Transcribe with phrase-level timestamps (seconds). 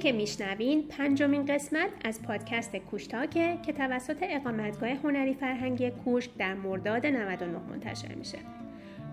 [0.00, 7.06] که میشنوین پنجمین قسمت از پادکست کوشتاکه که توسط اقامتگاه هنری فرهنگی کوشک در مرداد
[7.06, 8.38] 99 منتشر میشه.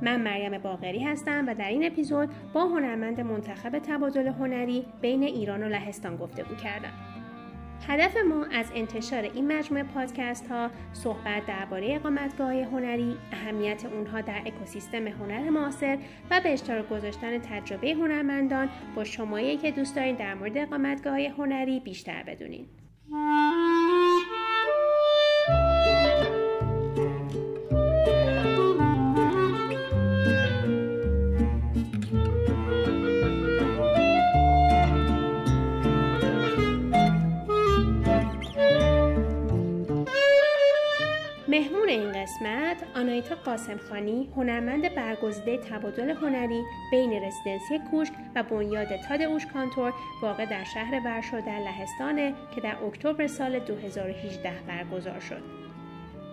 [0.01, 5.63] من مریم باقری هستم و در این اپیزود با هنرمند منتخب تبادل هنری بین ایران
[5.63, 7.06] و لهستان گفتگو کردم.
[7.87, 14.41] هدف ما از انتشار این مجموعه پادکست ها صحبت درباره اقامتگاه هنری، اهمیت اونها در
[14.45, 15.97] اکوسیستم هنر معاصر
[16.31, 21.79] و به اشتراک گذاشتن تجربه هنرمندان با شمایی که دوست دارین در مورد اقامتگاه هنری
[21.79, 22.67] بیشتر بدونین.
[42.97, 50.45] آنایتا قاسمخانی هنرمند برگزیده تبادل هنری بین رزیدنسی کوشک و بنیاد تاد اوش کانتور واقع
[50.45, 55.41] در شهر ورشو در لهستانه که در اکتبر سال 2018 برگزار شد.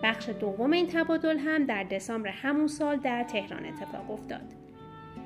[0.03, 4.64] بخش دوم این تبادل هم در دسامبر همون سال در تهران اتفاق افتاد.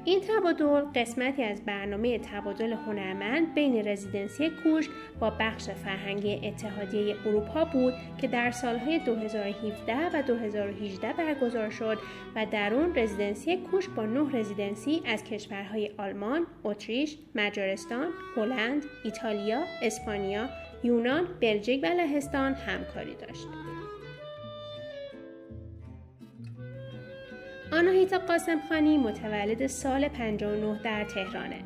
[0.06, 7.66] این تبادل قسمتی از برنامه تبادل هنرمند بین رزیدنسی کوشک با بخش فرهنگی اتحادیه اروپا
[7.66, 11.98] بود که در سالهای 2017 و 2018 برگزار شد
[12.36, 19.60] و در اون رزیدنسی کوشک با نه رزیدنسی از کشورهای آلمان، اتریش، مجارستان، هلند، ایتالیا،
[19.82, 20.50] اسپانیا،
[20.84, 23.48] یونان، بلژیک و لهستان همکاری داشت.
[27.72, 31.64] آناهیتا قاسمخانی متولد سال 59 در تهرانه.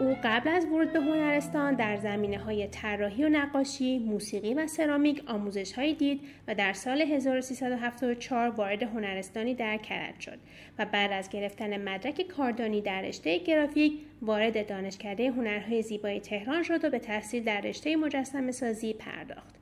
[0.00, 5.22] او قبل از ورود به هنرستان در زمینه های طراحی و نقاشی، موسیقی و سرامیک
[5.26, 10.38] آموزش های دید و در سال 1374 وارد هنرستانی در کرج شد
[10.78, 13.92] و بعد از گرفتن مدرک کاردانی در رشته گرافیک
[14.22, 19.57] وارد دانشکده هنرهای زیبای تهران شد و به تحصیل در رشته مجسمه سازی پرداخت.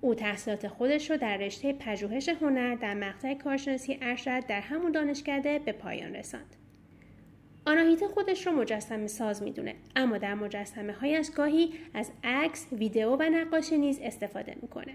[0.00, 5.58] او تحصیلات خودش رو در رشته پژوهش هنر در مقطع کارشناسی ارشد در همون دانشکده
[5.58, 6.56] به پایان رساند.
[7.66, 13.22] آناهیتا خودش رو مجسمه ساز می‌دونه اما در مجسمه هایش گاهی از عکس، ویدئو و
[13.22, 14.92] نقاشی نیز استفاده می‌کنه.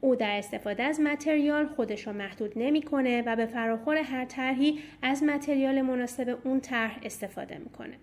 [0.00, 5.22] او در استفاده از متریال خودش رو محدود نمی‌کنه و به فراخور هر طرحی از
[5.22, 7.96] متریال مناسب اون طرح استفاده می‌کنه.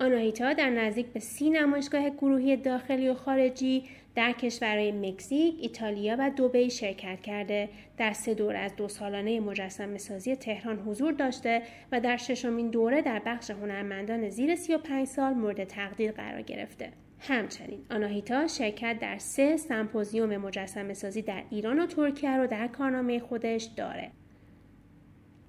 [0.00, 3.84] آناهیتا در نزدیک به سی نمایشگاه گروهی داخلی و خارجی
[4.16, 9.96] در کشورهای مکزیک، ایتالیا و دوبی شرکت کرده، در سه دوره از دو سالانه مجسم
[9.98, 11.62] سازی تهران حضور داشته
[11.92, 16.92] و در ششمین دوره در بخش هنرمندان زیر 35 سال مورد تقدیر قرار گرفته.
[17.20, 23.20] همچنین آناهیتا شرکت در سه سمپوزیوم مجسم سازی در ایران و ترکیه رو در کارنامه
[23.20, 24.10] خودش داره.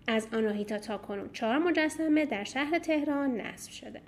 [0.07, 4.01] از آناهیتا تا کنون چهار مجسمه در شهر تهران نصب شده.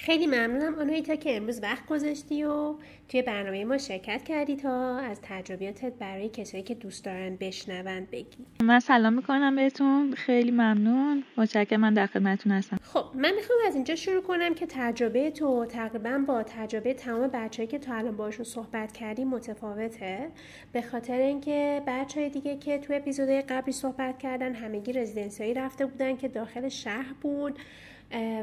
[0.00, 2.74] خیلی ممنونم آنایتا که امروز وقت گذاشتی و
[3.08, 8.46] توی برنامه ما شرکت کردی تا از تجربیاتت برای کسایی که دوست دارن بشنوند بگی.
[8.62, 10.14] من سلام می‌کنم بهتون.
[10.14, 11.24] خیلی ممنون.
[11.36, 12.76] متشکرم من در خدمتتون هستم.
[12.82, 17.66] خب من می‌خوام از اینجا شروع کنم که تجربه تو تقریبا با تجربه تمام بچه‌ای
[17.66, 20.28] که تو الان باشون صحبت کردی متفاوته.
[20.72, 26.16] به خاطر اینکه بچه دیگه که تو اپیزودهای قبلی صحبت کردن همگی رزیدنسی رفته بودن
[26.16, 27.58] که داخل شهر بود.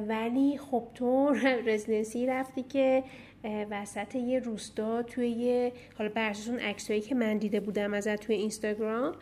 [0.08, 1.36] ولی خب تو
[1.68, 3.04] رزیدنسی رفتی که
[3.44, 9.16] وسط یه روستا توی یه حالا برسون عکسایی که من دیده بودم ازت توی اینستاگرام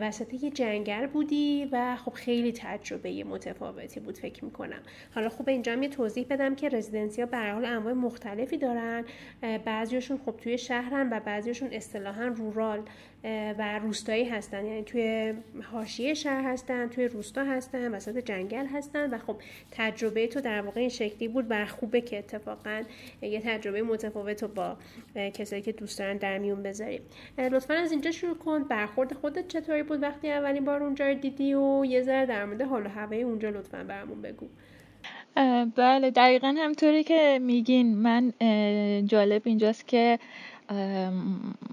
[0.00, 4.82] وسط یه جنگل بودی و خب خیلی تجربه متفاوتی بود فکر می‌کنم.
[5.14, 9.04] حالا خوب اینجا یه توضیح بدم که رزیدنسی ها به حال انواع مختلفی دارن
[9.64, 12.82] بعضیشون خب توی شهرن و بعضیشون اصطلاحا رورال.
[13.58, 14.66] و روستایی هستن.
[14.66, 15.34] یعنی توی
[15.72, 19.14] حاشیه شهر هستن توی روستا هستن وسط جنگل هستن.
[19.14, 19.36] و خب
[19.70, 22.82] تجربه تو در واقع این شکلی بود و خوبه که اتفاقا
[23.22, 24.76] یه تجربه متفاوت رو با
[25.14, 27.00] کسایی که دوست دارن در میون بذاریم.
[27.38, 28.64] لطفا از اینجا شروع کن.
[28.64, 32.62] برخورد خودت چطوری بود وقتی اولین بار اونجا رو دیدی و یه ذره در مورد
[32.62, 34.46] حال و هوای اونجا لطفا برامون بگو.
[35.76, 37.94] بله دقیقا همطوری که میگین.
[37.96, 38.32] من
[39.06, 40.18] جالب اینجاست که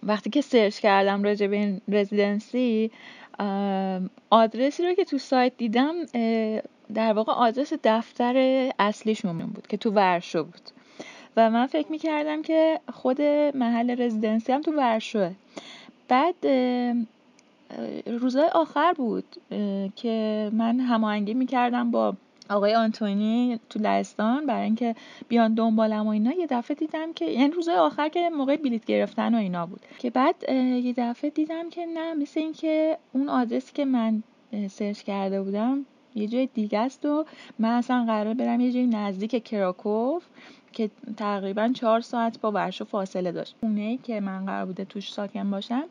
[0.04, 2.92] وقتی که سرچ کردم راجع به این رزیدنسی
[4.30, 5.94] آدرسی رو که تو سایت دیدم
[6.94, 8.36] در واقع آدرس دفتر
[8.80, 10.70] اصلیشون بود که تو ورشو بود.
[11.38, 13.22] و من فکر می‌کردم که خود
[13.56, 15.32] محل رزیدنسی هم تو ورشوه.
[16.08, 16.36] بعد
[18.06, 19.26] روزای آخر بود
[19.96, 22.14] که من هماهنگی می‌کردم با
[22.52, 24.96] آقای آنتونی تو لهستان برای اینکه
[25.28, 29.36] بیان دنبالم و اینا یه دفعه دیدم که یعنی روزای آخر که موقع بلیت گرفتن
[29.36, 29.82] و اینا بود.
[30.00, 30.36] که بعد
[30.84, 34.24] یه دفعه دیدم که نه مثل اینکه اون آدرسی که من
[34.70, 37.26] سرچ کرده بودم یه جای دیگه است و
[37.60, 40.26] من اصلا قرار برم یه جای نزدیک کراکوف
[40.74, 43.56] که تقریبا چهار ساعت با ورشو فاصله داشت.
[43.60, 45.84] خونه که من قرار بوده توش ساکن باشم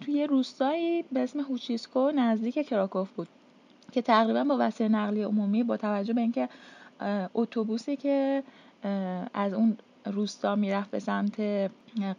[0.00, 3.28] توی یه روستایی به اسم هوچیسکو نزدیک کراکوف بود.
[3.94, 6.48] که تقریبا با وسیله نقلیه عمومی با توجه به اینکه
[7.34, 8.42] اتوبوسی که
[9.34, 9.76] از اون
[10.06, 11.40] روستا می‌رفت به سمت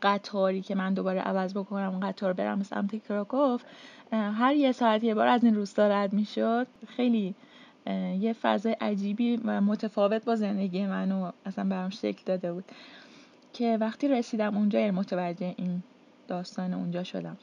[0.01, 3.63] قطاری که من دوباره عوض بکنم قطار برم به سمت کراکوف
[4.12, 6.68] هر یه ساعت یه بار از این روستا رد می‌شد.
[6.88, 7.36] خیلی
[8.19, 12.66] یه فضای عجیبی و متفاوت با زندگی منو اصلا برام شکل داده بود
[13.54, 15.83] که وقتی رسیدم اونجا یعنی متوجه این
[16.27, 17.38] داستان اونجا شدم.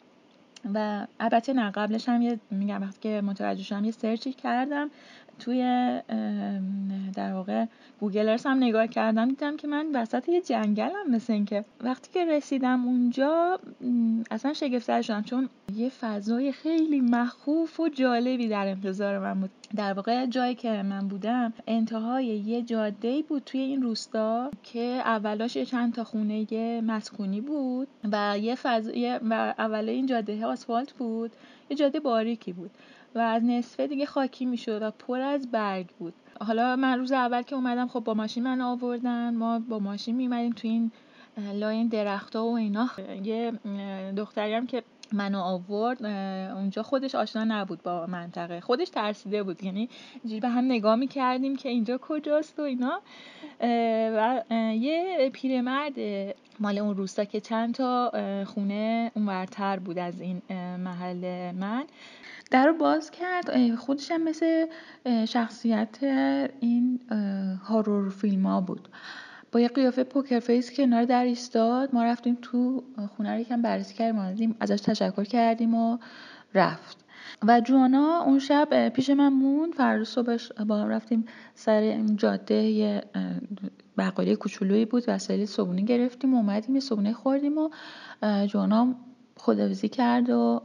[0.74, 4.90] و البته نه قبلش هم یه میگم وقتی که متوجه شدم یه سرچی کردم
[5.38, 5.62] توی
[7.14, 7.66] در واقع
[8.00, 12.24] گوگل ارس هم نگاه کردم دیدم که من وسط یه جنگلم مثل اینکه وقتی که
[12.24, 13.60] رسیدم اونجا
[14.30, 19.50] اصلا شگفت شدم چون یه فضای خیلی مخوف و جالبی در انتظار من بود.
[19.76, 25.58] در واقع جایی که من بودم انتهای یه جاده بود توی این روستا که اولاش
[25.58, 28.90] چند تا خونه مسکونی بود و یه فضا
[29.30, 31.32] و اول این جاده آسفالت بود
[31.70, 32.70] یه جاده باریکی بود.
[33.14, 36.14] و از نصفه دیگه خاکی می‌شد و پر از برگ بود.
[36.40, 39.34] حالا من روز اول که اومدم خب با ماشین من آوردن.
[39.34, 40.90] ما با ماشین میمدیم تو این
[41.54, 42.88] لاین درختها و اینا.
[43.24, 43.52] یه
[44.16, 44.82] دختری هم که
[45.12, 46.04] منو آورد
[46.56, 48.60] اونجا خودش آشنا نبود با منطقه.
[48.60, 49.64] خودش ترسیده بود.
[49.64, 49.88] یعنی
[50.42, 53.00] به هم نگاه می‌کردیم که اینجا کجاست و اینا.
[54.16, 54.42] و
[54.74, 55.92] یه پیرمرد
[56.60, 58.12] مال اون روستا که چند تا
[58.44, 60.42] خونه اونورتر بود از این
[60.76, 61.84] محل من.
[62.52, 63.74] در رو باز کرد.
[63.74, 64.66] خودش هم مثل
[65.28, 65.98] شخصیت
[66.60, 67.00] عین
[67.64, 68.88] horror film ها بود.
[69.52, 71.94] با یه قیافه poker face کنار در ایستاد.
[71.94, 72.84] ما رفتیم تو
[73.16, 75.98] خونه رو یکم بررسی کردیم ازش تشکر کردیم و
[76.54, 77.04] رفت.
[77.42, 83.02] و جوانا اون شب پیش من مون فردا صبحش با هم رفتیم سر جاده یه
[83.98, 85.04] بقالی کوچولویی بود.
[85.08, 87.70] وسایل صبونه گرفتیم و اومدیم یه صبونه خوردیم و
[88.46, 88.94] جوانا
[89.36, 90.62] خداحافظی کرد و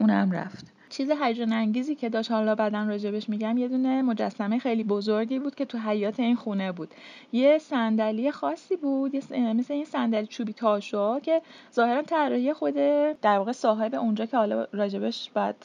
[0.00, 0.72] اونم رفت.
[0.90, 5.54] چیز هیجان انگیزی که داشت حالا بعدا راجبش میگم یه دونه مجسمه خیلی بزرگی بود
[5.54, 6.94] که تو حیاط این خونه بود.
[7.32, 11.42] یه صندلی خاصی بود مثل این صندلی چوبی تاشو که
[11.74, 12.74] ظاهرا طراحی خود
[13.22, 15.56] در واقع صاحب اونجا که حالا راجبش بعد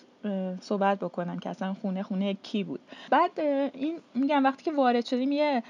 [0.62, 2.80] صحبت بکنن که اصلا خونه خونه کی بود.
[3.10, 3.40] بعد
[3.74, 5.64] این میگم وقتی که وارد شدیم یه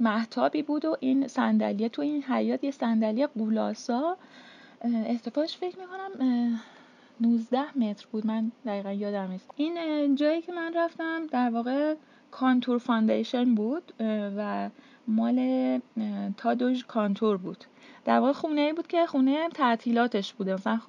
[0.00, 4.16] محتابی بود و این صندلی تو این حیات یه صندلی قولاسا
[4.84, 6.60] ارتفاعش فکر می‌کنم
[7.20, 8.26] 19 متر بود.
[8.26, 9.50] من دقیقا یادم نیست.
[9.56, 11.94] این جایی که من رفتم در واقع
[12.30, 13.92] کانتور foundation بود
[14.36, 14.70] و
[15.08, 15.80] مال
[16.36, 17.64] تادئوش کانتور بود.
[18.04, 20.54] در واقع خونه ای بود که خونه تعطیلاتش بوده.
[20.54, 20.80] مثلا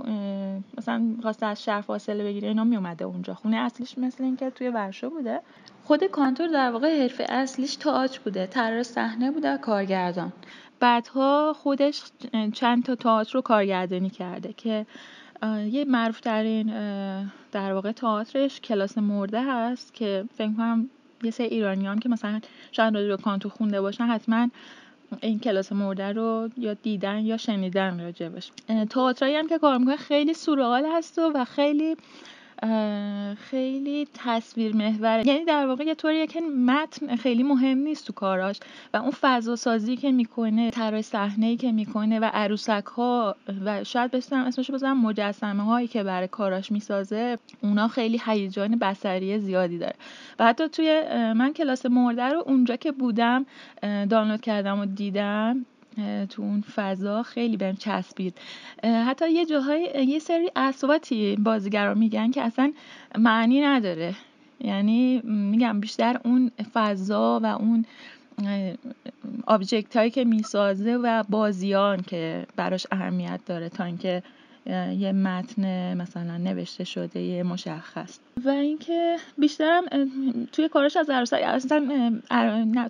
[0.78, 3.34] مثلا خواسته از شهر فاصله بگیره اینا می اومده اونجا.
[3.34, 5.42] خونه اصلیش مثل اینکه توی ورشو بوده.
[5.84, 8.48] خود کانتور در واقع حرفه اصلیش تئاتر بوده.
[8.48, 10.34] طراح صحنه بوده و کارگردان.
[10.80, 12.04] بعدها خودش
[12.54, 14.86] چند تا تئاتر رو کارگردانی کرده که
[15.72, 16.68] یه معروف در این
[17.52, 20.90] در واقع تئاترش کلاس مرده هست که فکر کنم
[21.24, 24.50] یه سری ایرانیان که مثلا شاید به کانتو خونده باشن حتما
[25.22, 28.52] این کلاس مرده رو یا دیدن یا شنیدن راجبش
[28.90, 31.96] تئاترایی هم که کار می‌کنه خیلی سورئال هست و خیلی
[33.36, 35.28] خیلی تصویر محور.
[35.28, 38.60] یعنی در واقع یه طوریه که متن خیلی مهم نیست تو کاراش
[38.94, 44.12] و اون فضا سازی که می‌کنه طراح صحنه که می‌کنه و عروسک ها و شاید
[44.12, 49.96] بسیارم اسمش بزنم مجسمه هایی که برای کاراش می‌سازه اونا خیلی هیجان بصری زیادی داره.
[50.40, 51.04] و حتی توی
[51.36, 53.46] من کلاس مرده رو اونجا که بودم
[53.82, 55.66] دانلود کردم و دیدم
[56.30, 58.38] تو اون فضا خیلی بهم چسبید.
[58.84, 62.74] حتی یه جاهای یه سری اصواتی بازیگرا میگن که اصلا
[63.18, 64.16] معنی نداره.
[64.60, 67.86] یعنی میگم بیشتر اون فضا و اون
[69.46, 74.24] آبجکت هایی که می‌سازه و بازیان که براش اهمیت داره تا اینکه
[74.66, 78.20] یه متن مثلا نوشته شده یه مشخص.
[78.46, 79.84] و اینکه بیشترم
[80.52, 82.20] توی کارش از عروسک اصلا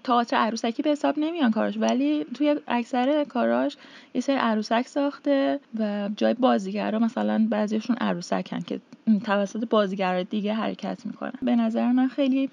[0.04, 3.78] تئاتر عروسکی به حساب نمیان کاراش ولی توی اکثر کاراش
[4.14, 8.80] یه سری عروسک ساخته و جای بازیگرا مثلا بعضیشون عروسکن که
[9.24, 11.34] توسط بازیگرای دیگه حرکت می‌کنن.
[11.42, 12.50] به نظر من خیلی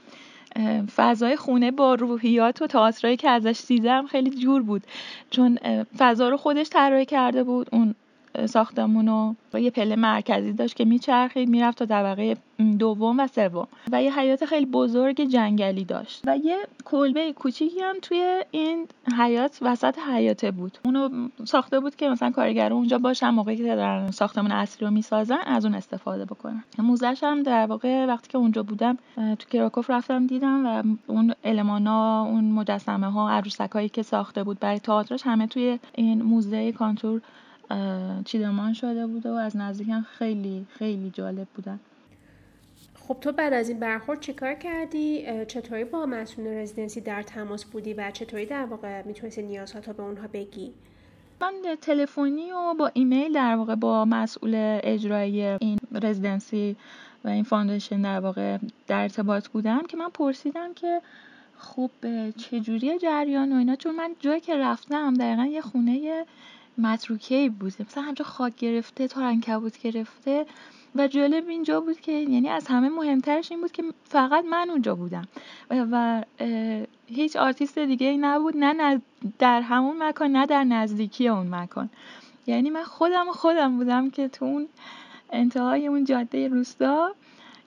[0.97, 4.83] فضای خونه با روحیات و تئاترایی که ازش دیدم خیلی جور بود.
[5.31, 5.59] چون
[5.99, 7.95] فضا رو خودش طراحی کرده بود اون
[8.47, 9.09] ساختمون
[9.55, 12.37] و یه پله مرکزی داشت که میچرخید می‌رفت تا طبقه
[12.79, 13.69] دوم و سوم.
[13.93, 16.23] و یه حیات خیلی بزرگ جنگلی داشت.
[16.27, 18.87] و یه کلبه کوچیکی هم توی این
[19.19, 20.79] حیات وسط حیاته بود.
[20.85, 25.39] اونو ساخته بود که مثلا کارگر اونجا باشن موقعی که دارن ساختمون اصلی رو می‌سازن
[25.47, 26.65] از اون استفاده بکنن.
[26.79, 32.23] موزش هم در واقع وقتی که اونجا بودم تو کراکوف رفتم دیدم و اون المانا
[32.23, 37.21] اون مجسمه ها عروسک که ساخته بود برای تئاترش همه توی این موزه کانتور
[38.25, 41.81] چیدمان شده بوده و از نزدیک هم خیلی خیلی جالب بودن
[42.95, 47.95] خب تو بعد از این برخورد چیکار کردی؟ چطوری با مسئول residency در تماس بودی
[47.95, 50.73] و چطوری در واقع می‌تونستی نیازها به اونها بگی؟
[51.41, 56.77] من تلفنی و با ایمیل در واقع با مسئول اجرایی این residency
[57.25, 61.01] و این foundation در واقع در ارتباط بودم که من پرسیدم که
[61.59, 61.91] خب
[62.37, 66.25] چجوری جریان و اینا چون من جایی که رفتم دقیقا یه خونه
[66.79, 67.73] متروکه بود.
[67.81, 70.47] مثلا همجا خاک گرفته تا انکبوت گرفته
[70.95, 74.95] و جالب اینجا بود که یعنی از همه مهمترش این بود که فقط من اونجا
[74.95, 75.29] بودم.
[75.71, 76.25] و,
[77.07, 78.55] هیچ آرتیست دیگه ای نبود.
[78.57, 79.03] نه
[79.39, 81.91] در همون مکان نه در نزدیکی اون مکان.
[82.47, 84.69] یعنی من خودم خودم بودم که تو اون
[85.33, 87.15] انتهای اون جاده روستا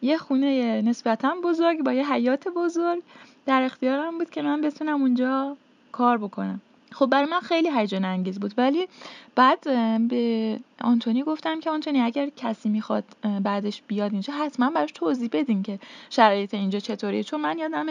[0.01, 3.03] یه خونه نسبتا بزرگ با یه حیات بزرگ
[3.45, 5.57] در اختیارم بود که من بتونم اونجا
[5.91, 6.61] کار بکنم.
[6.93, 8.53] خب برای من خیلی هیجان انگیز بود.
[8.57, 8.87] ولی
[9.35, 9.59] بعد
[10.07, 13.03] به آنتونی گفتم که آنتونی اگر کسی می‌خواد
[13.43, 15.79] بعدش بیاد اینجا حتما براش توضیح بدین که
[16.09, 17.23] شرایط اینجا چطوریه.
[17.23, 17.85] چون من یادم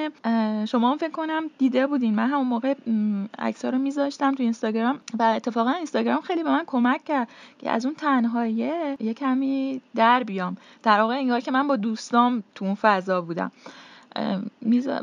[0.65, 2.15] شما هم فکر کنم دیده بودین.
[2.15, 2.75] من همون موقع
[3.39, 7.29] عکس‌ها رو میذاشتم تو اینستاگرام و اتفاقا اینستاگرام خیلی به من کمک کرد
[7.59, 10.57] که از اون تنهاییه یه کمی در بیام.
[10.83, 13.53] در واقع انگار که من با دوستام تو اون فضا بودم.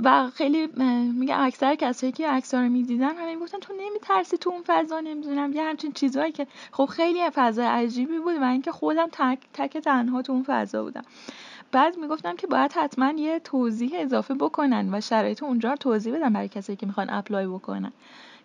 [0.04, 0.68] و خیلی
[1.14, 5.54] میگه اکثر کسایی که عکس‌ها رو می‌دیدن همه می‌گفتن تو نمیترسی تو اون فضا نمی‌دونم
[5.54, 10.22] یه همچین چیزهایی که خب خیلی فضا عجیبی بود و اینکه خودم تک تک تنها
[10.22, 11.04] تو اون فضا بودم.
[11.72, 16.34] بعد می‌گفتم که باید حتما یه توضیح اضافه بکنن و شرایط اونجا رو توضیح بدن
[16.34, 17.92] برای کسایی که می‌خوان اپلای بکنن.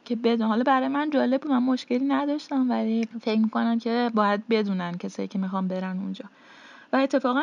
[0.04, 4.48] که بدون حالا برای من جالب بود من مشکلی نداشتم ولی فکر می‌کنم که باید
[4.48, 6.24] بدونن کسایی که می‌خوان برن اونجا.
[6.92, 7.42] و اتفاقا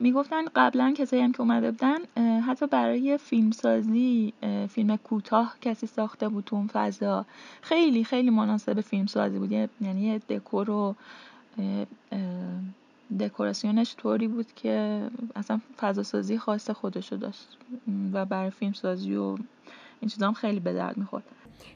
[0.00, 1.98] می‌گفتن قبلا کسایی هم که اومده بودن
[2.40, 4.32] حتی برای فیلمسازی
[4.70, 7.26] فیلم کوتاه کسی ساخته بود تو اون فضا.
[7.62, 10.94] خیلی خیلی مناسب فیلم سازی بود یعنی دکور و
[13.20, 15.06] دکوراسیونش طوری بود که
[15.36, 17.58] اصلا فضا سازی خاص خودشو داشت.
[18.12, 19.36] و برای فیلم سازی و
[20.00, 21.24] این چیزا هم خیلی به درد می‌خورد.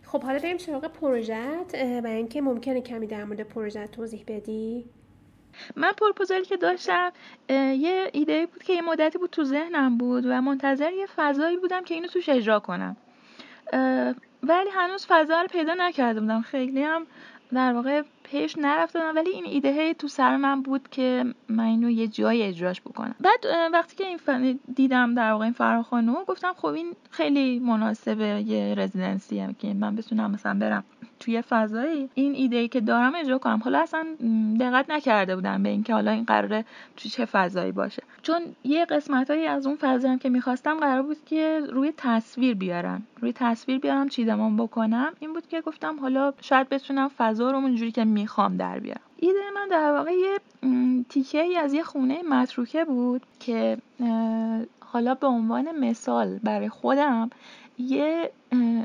[0.02, 4.85] خب حالا بریم سراغ پروژت و اینکه ممکنه کمی در مورد پروژت توضیح بدی.
[5.77, 7.12] من پرپوزالی که داشتم
[7.49, 11.85] یه ایده بود که یه مدتی بود تو ذهنم بود و منتظر یه فضایی بودم
[11.85, 12.97] که اینو توش اجرا کنم.
[14.43, 16.43] ولی هنوز فضا رو پیدا نکرده بودم.
[16.43, 17.07] خیلی هم
[17.53, 22.08] در واقع پیش نرفته ولی این ایده تو سر من بود که من اینو یه
[22.08, 23.14] جای اجراش بکنم.
[23.20, 28.75] بعد وقتی که این دیدم در واقع این فراخانو گفتم خب این خیلی مناسبه یه
[28.75, 30.85] رزیدنسی هم که من بتونم مثلا برم
[31.20, 32.08] توی فضایی.
[32.14, 33.61] این ایده ای که دارم اجرا کنم.
[33.64, 34.06] حالا اصلا
[34.61, 36.64] دقت نکرده بودم به اینکه حالا این قراره
[36.97, 38.02] توی چه فضایی باشه.
[38.23, 43.06] چون یه قسمتهایی از اون فضا هم که می‌خواستم قرار بود که روی تصویر بیارم.
[43.20, 45.12] روی تصویر بیارم چیدمان بکنم.
[45.20, 49.00] این بود که گفتم حالا شاید بتونم فضا رو اونجوری که می‌خوام در بیارم.
[49.16, 50.38] ایده من در واقع یه
[51.08, 53.78] تیکه ای از یه خونه متروکه بود که
[54.80, 57.30] حالا به عنوان مثال برای خودم
[57.78, 58.30] یه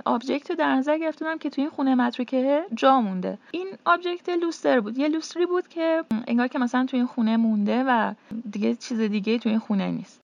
[0.06, 3.38] object رو در نظر گرفتم که توی این خونه متروکه جا مونده.
[3.52, 4.98] این object لوستر بود.
[4.98, 8.14] یه لوستری بود که انگار که مثلا توی این خونه مونده و
[8.52, 10.22] دیگه چیز دیگه توی این خونه نیست.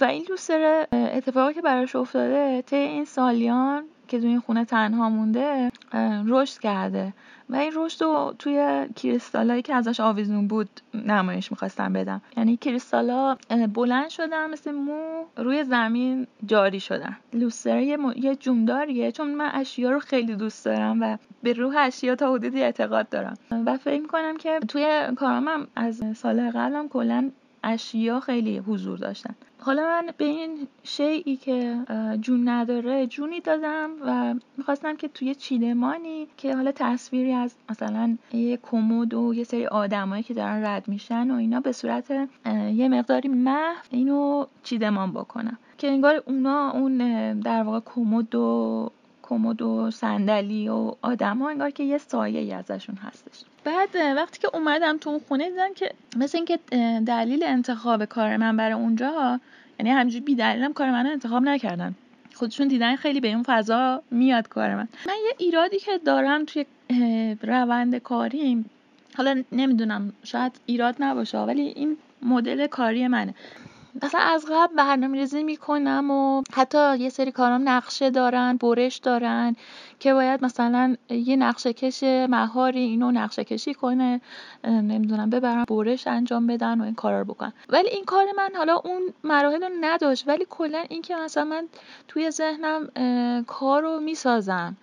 [0.00, 5.10] و این لوستر اتفاقی که براش افتاده طی این سالیان که توی این خونه تنها
[5.10, 5.72] مونده
[6.26, 7.12] رشد کرده.
[7.48, 12.22] و این رشد رو توی کریستالایی که ازش آویزون بود نمایش می‌خواستم بدم.
[12.36, 13.36] یعنی کریستالا
[13.74, 17.16] بلند شدن مثل مو روی زمین جاری شدن.
[17.32, 18.12] لوستر یه, م...
[18.16, 22.62] یه جومداریه چون من اشیا رو خیلی دوست دارم و به روح اشیا تا حدودی
[22.62, 23.34] اعتقاد دارم.
[23.50, 27.30] و فکر می‌کنم که توی کارامم از سال قبلم کلا
[27.64, 29.34] اشیا خیلی حضور داشتن.
[29.58, 31.78] حالا من به این شیعی که
[32.20, 38.58] جون نداره جونی دادم و می‌خواستم که توی چیدمانی که حالا تصویری از مثلا یه
[38.62, 42.10] کمد و یه سری آدمایی که دارن رد میشن و اینا به صورت
[42.74, 45.58] یه مقداری محو اینو چیدمان بکنم.
[45.78, 46.98] که انگار اونا اون
[47.40, 48.90] در واقع کمد و
[49.28, 53.44] کمد و صندلی و آدما انگار که یه سایه ای ازشون هستش.
[53.64, 56.58] بعد وقتی که اومدم تو اون خونه دیدم که مثل اینکه
[57.06, 59.40] دلیل انتخاب کار من برای اونجا
[59.80, 61.94] یعنی همینجوری بی دلیلم کار من انتخاب نکردن.
[62.34, 64.88] خودشون دیدن خیلی به اون فضا میاد کار من.
[65.06, 66.66] من یه ایرادی که دارم توی
[67.42, 68.70] روند کاریم
[69.16, 73.34] حالا نمی‌دونم شاید ایراد نباشه ولی این مدل کاری منه.
[74.02, 79.56] مثلا از قبل برنامه ریزی می‌کنم و حتی یه سری کارام نقشه دارن برش دارن
[79.98, 84.20] که باید مثلا یه نقشه کش مهاری اینو نقشه کشی کنه
[84.64, 88.76] نمی‌دونم ببرم برش انجام بدن و این کارا رو بکنن ولی این کار من حالا
[88.76, 90.28] اون مراحل رو نداشت.
[90.28, 91.68] ولی کلا اینکه مثلا من
[92.08, 92.86] توی ذهنم
[93.46, 94.76] کار رو می‌سازم.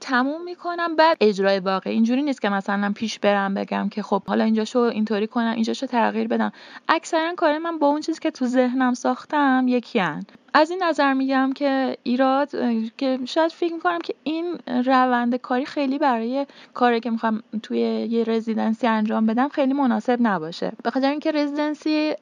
[0.00, 0.96] تموم می‌کنم.
[0.96, 5.26] بعد اجرای واقع اینجوری نیست که مثلا پیش برم بگم که خب حالا اینجاشو اینطوری
[5.26, 6.52] کنم اینجاشو تغییر بدم.
[6.88, 10.26] اکثرا کار من با اون چیزی که تو ذهنم ساختم یکی هن.
[10.54, 12.50] از این نظر میگم که ایراد
[12.96, 18.24] که شاید فکر می‌کنم که این روند کاری خیلی برای کاری که می‌خوام توی یه
[18.24, 20.72] رزیدنسی انجام بدم خیلی مناسب نباشه.
[20.82, 22.14] به خاطر اینکه رزیدنسی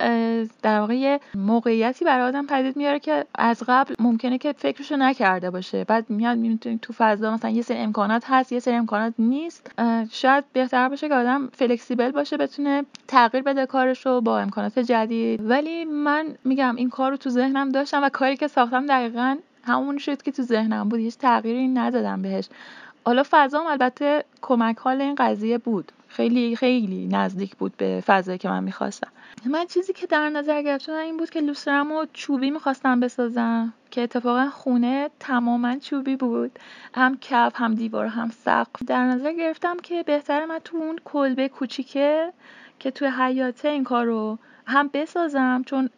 [0.63, 5.85] در واقع موقعیتی برای آدم پدید میاره که از قبل ممکنه که فکرشو نکرده باشه.
[5.85, 9.71] بعد میاد می‌تونی تو فضا مثلا یه سری امکانات هست یه سری امکانات نیست.
[10.11, 15.51] شاید بهتر باشه که آدم فلکسیبل باشه بتونه تغییر بده کارشو با امکانات جدید.
[15.51, 19.99] ولی من میگم این کار رو تو ذهنم داشتم و کاری که ساختم دقیقا همون
[19.99, 21.01] شد که تو ذهنم بود.
[21.01, 22.49] هیچ تغییری ندادم بهش.
[23.07, 25.93] حالا فضام البته کمک حال این قضیه بود.
[26.09, 29.09] خیلی خیلی نزدیک بود به فضایی که من می‌خواستم.
[29.47, 34.03] من چیزی که در نظر گرفتم این بود که لوسترم و چوبی می‌خواستم بسازم که
[34.03, 36.59] اتفاقا خونه تماما چوبی بود.
[36.95, 38.83] هم کف هم دیوار هم سقف.
[38.87, 42.33] در نظر گرفتم که بهتر من تو اون کلبه کوچیکه
[42.79, 45.91] که توی حیاته این کار رو هم بسازم چون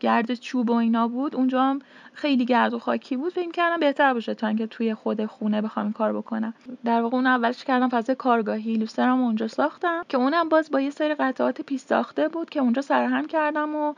[0.00, 1.36] گرد چوب و اینا بود.
[1.36, 1.78] اونجا هم
[2.12, 3.32] خیلی گرد و خاکی بود.
[3.32, 6.54] فکر کردم بهتر باشه تا اینکه توی خود خونه بخوام این کار بکنم.
[6.84, 8.74] در واقع اون اولش کردم فضای کارگاهی.
[8.74, 10.04] لوسترم اونجا ساختم.
[10.08, 13.94] که اونم باز با یه سری قطعات پیش ساخته بود که اونجا سرهم کردم و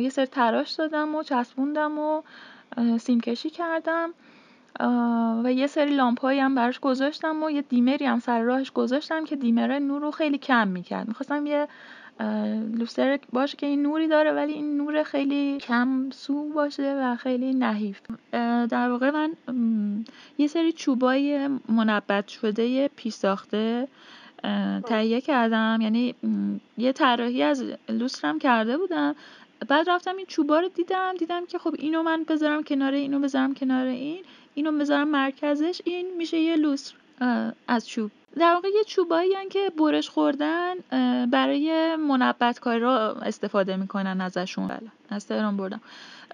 [0.00, 2.22] یه سری تراش دادم و چسبوندم و
[2.98, 4.10] سیم کشی کردم.
[5.44, 9.36] و یه سری لامپایی هم براش گذاشتم و یه دیمری هم سر راهش گذاشتم که
[9.36, 11.08] دیمره نور رو خیلی کم می‌کرد.
[11.08, 11.68] می‌خواستم یه
[12.74, 17.54] لوستر باشه که این نوری داره ولی این نور خیلی کم سو باشه و خیلی
[17.54, 18.00] نحیف.
[18.70, 19.34] در واقع من
[20.38, 23.88] یه سری چوبای منبت شده پیش ساخته
[24.86, 25.78] تهیه کردم.
[25.82, 26.14] یعنی
[26.78, 29.14] یه طراحی از لوسترم کرده بودم.
[29.68, 33.54] بعد رفتم این چوبا رو دیدم دیدم که خب اینو من بذارم کنار اینو بذارم
[33.54, 36.94] کنار این اینو بذارم مرکزش این میشه یه لوستر
[37.68, 38.10] از چوب.
[38.36, 40.74] در واقع یه چوبایی که برش خوردن
[41.26, 42.88] برای منبت کاری رو
[43.22, 44.68] استفاده می‌کنن ازشون.
[44.68, 45.80] بله از تهران بردم.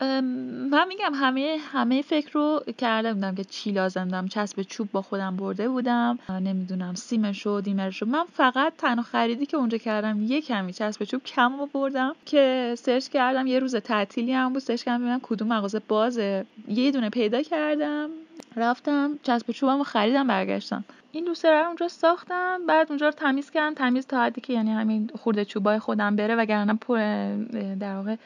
[0.00, 4.28] من میگم همه همه فکر رو کرده بودم که چی لازم دارم.
[4.28, 6.18] چسب چوب با خودم برده بودم.
[6.28, 10.72] نمی‌دونم سیمش و dimmer ش رو من فقط تنها خریدی که اونجا کردم یه کمی
[10.72, 13.46] چسب چوب کم بردم که search کردم.
[13.46, 14.62] یه روز تعطیلی هم بود.
[14.62, 16.46] search کردم ببینم کدوم مغازه بازه.
[16.68, 18.10] یه دونه پیدا کردم.
[18.56, 20.84] رفتم چسب چوبم رو خریدم برگشتم.
[21.12, 22.66] این دوسته رو اونجا ساختم.
[22.66, 23.74] بعد اونجا رو تمیز کردم.
[23.74, 26.98] تمیز تا حدی که یعنی همین خورده چوبای خودم بره وگرنه پر
[27.80, 28.16] در واقع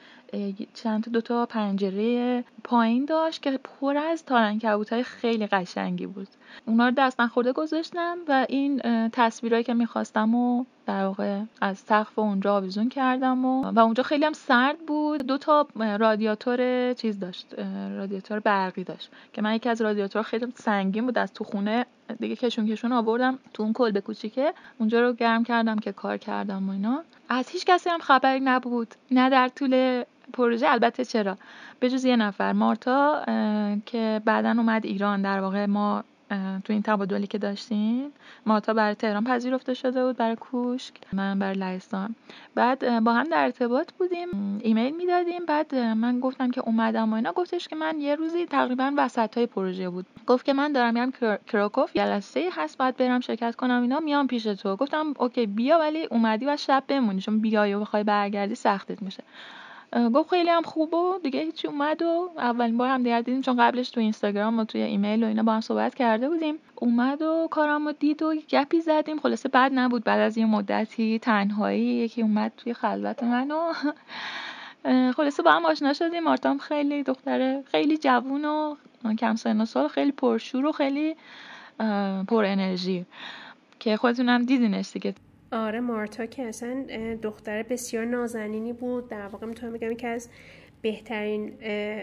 [0.75, 4.61] چند تا دوتا پنجره پایین داشت که پر از تارن
[4.91, 6.29] های خیلی قشنگی بود.
[6.67, 8.81] اونا رو دست خورده گذاشتم و این
[9.12, 14.25] تصویرهایی که می‌خواستم و در واقع از سقف اونجا آویزون کردم و, و اونجا خیلی
[14.25, 15.23] هم سرد بود.
[15.23, 17.55] دو تا رادیاتور چیز داشت
[17.97, 21.19] رادیاتور برقی داشت که من یکی از رادیاتور خیلی سنگین بود.
[21.19, 21.87] از تو خونه
[22.21, 24.55] دیگه کشون کشون آوردم تو اون کلبه کوچیکه.
[24.79, 27.03] اونجا رو گرم کردم که کار کردم و اینا.
[27.29, 28.95] از هیچ کسی هم خبری نبود.
[29.11, 31.37] نه در طول پروژه البته چرا؟
[31.81, 33.25] به جز یه نفر مارتا
[33.87, 35.23] که بعدا اومد ایران.
[35.23, 36.05] در واقع ما
[36.64, 38.12] تو این تبادلی که داشتیم
[38.47, 42.14] مارتا برای تهران پذیرفته شده بود برای کوشک من برای لهستان.
[42.55, 45.47] بعد با هم در ارتباط بودیم ایمیل می‌دادیم.
[45.47, 47.33] بعد من گفتم که اومدم و اینا.
[47.33, 50.07] گفتش که من یه روزی تقریبا وسط های پروژه بود.
[50.27, 51.12] گفت که من دارم میرم
[51.47, 54.77] کراکوف جلسه هست باید برم شرکت کنم اینا میام پیش تو.
[54.77, 59.25] گفتم اوکی بیا ولی اومدی و شب بمونی چون بیای و بخوای برگردی سختت میشه.
[60.14, 63.57] گفت خیلی هم خوب و دیگه هیچی اومد و اولین بار هم دیگر دیدیم چون
[63.57, 66.55] قبلش تو اینستاگرام و توی ایمیل و اینا با هم صحبت کرده بودیم.
[66.74, 69.20] اومد و کارم رو دید و گپی زدیم.
[69.20, 70.05] خلاصه بعد نبود.
[70.05, 73.72] بعد از یه مدتی تنهایی یکی اومد توی خلوت من و
[75.12, 76.22] خلاصه با هم آشنا شدیم.
[76.22, 78.77] مارتام خیلی دختره خیلی جوون و
[79.18, 81.16] کم سن و سال خیلی پرشور و خیلی
[82.29, 83.07] پر انرژی
[83.79, 85.14] که خودتونم دیدینش دیگه.
[85.52, 86.84] آره مارتا که اصلا
[87.22, 89.08] دختر بسیار نازنینی بود.
[89.08, 90.28] در واقع می‌تونم بگم که از
[90.82, 91.52] بهترین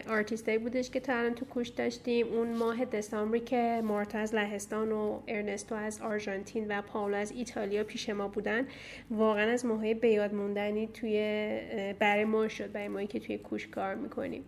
[0.09, 2.27] آرتیستایی بودش که تا الان تو کوش داشتیم.
[2.27, 7.83] اون ماه دسامبری که مارتا از لهستان و ارنستو از آرژانتین و پاولو از ایتالیا
[7.83, 8.67] پیش ما بودن
[9.11, 11.19] واقعا از ماهای بیاد موندنی توی
[11.99, 14.43] برای ما شد برای مایی که توی کوش کار می‌کنیم.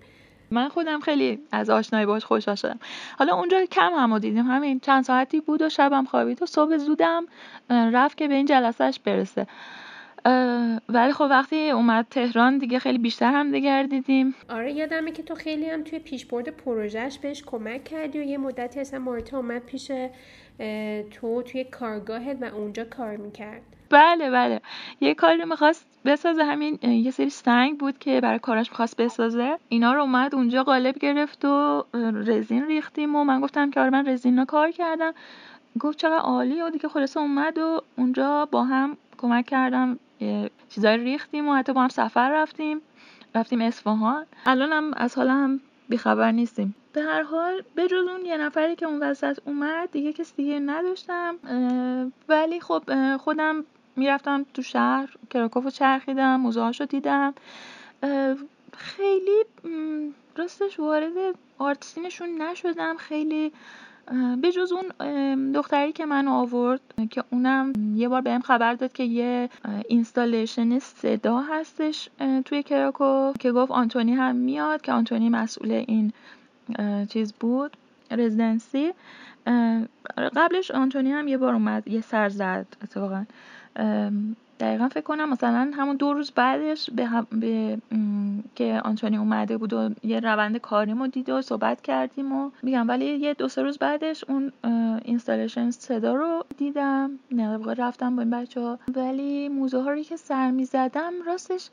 [0.52, 2.80] من خودم خیلی از آشنایی باش خوشحال شدم.
[3.20, 4.48] حالا اونجا کم هم دیدیم.
[4.48, 7.26] همین چند ساعتی بود و شبم خوابید و صبح زودم
[7.70, 9.48] رفت که به این جلسهش برسه.
[10.90, 15.36] ولی خب وقتی اومد تهران دیگه خیلی بیشتر هم دیگر دیدیم آره یادمه که تو
[15.36, 19.92] خیلی هم توی پیشبرد پروژهش بهش کمک کردی و یه مدتی اصلا مارتا اومد پیش
[21.12, 23.62] تو توی کارگاهت و اونجا کار می‌کرد.
[23.90, 24.62] بله بله.
[25.02, 29.58] یه کاری می‌خواست بسازه همین یه سری سنگ بود که برای کاراش می‌خواست بسازه.
[29.70, 31.86] اینا رو اومد اونجا قالب گرفت و
[32.26, 35.14] رزین ریختیم و من گفتم که آره من رزین کار کردم.
[35.80, 40.00] گفت چقدر عالی و دیگه خلاصه اومد و اونجا با هم کمک کردم.
[40.70, 42.82] چیزایی ریختیم و حتی با هم سفر رفتیم
[43.36, 44.26] رفتیم اصفهان.
[44.46, 46.76] الان هم از حالا هم بیخبر نیستیم.
[46.94, 50.60] به هر حال به جز اون یه نفری که اون وسط اومد دیگه کسی دیگه
[50.60, 51.36] نداشتم.
[52.30, 52.84] ولی خب
[53.18, 57.34] خودم می‌رفتم تو شهر کراکوف رو چرخیدم موزه رو دیدم
[58.78, 59.44] خیلی
[60.36, 61.12] راستش وارد
[61.58, 62.98] آرتسینشون نشدم.
[62.98, 63.52] خیلی
[64.42, 69.04] به جز اون دختری که من آورد که اونم یه بار بهم خبر داد که
[69.04, 69.50] یه
[69.88, 72.10] اینستالیشن صدا هستش
[72.46, 76.14] توی کراکو که گفت آنتونی هم میاد که آنتونی مسئول این
[77.10, 77.78] چیز بود
[78.12, 78.94] رزیدنسی
[80.36, 83.26] قبلش آنتونی هم یه بار اومد یه سر زد اتفاقا.
[84.60, 87.78] دقیقا فکر کنم مثلا همون دو روز بعدش به, به
[88.56, 93.06] که آنتونی اومده بود و یه روند کاریمو دید و صحبت کردیم و میگم ولی
[93.06, 94.52] یه دو سه روز بعدش اون
[95.06, 97.12] اینستالیشن صدا رو دیدم.
[97.32, 101.70] نه رفتم با این بچه ها ولی موزه ها رو که سر می‌زدم راستش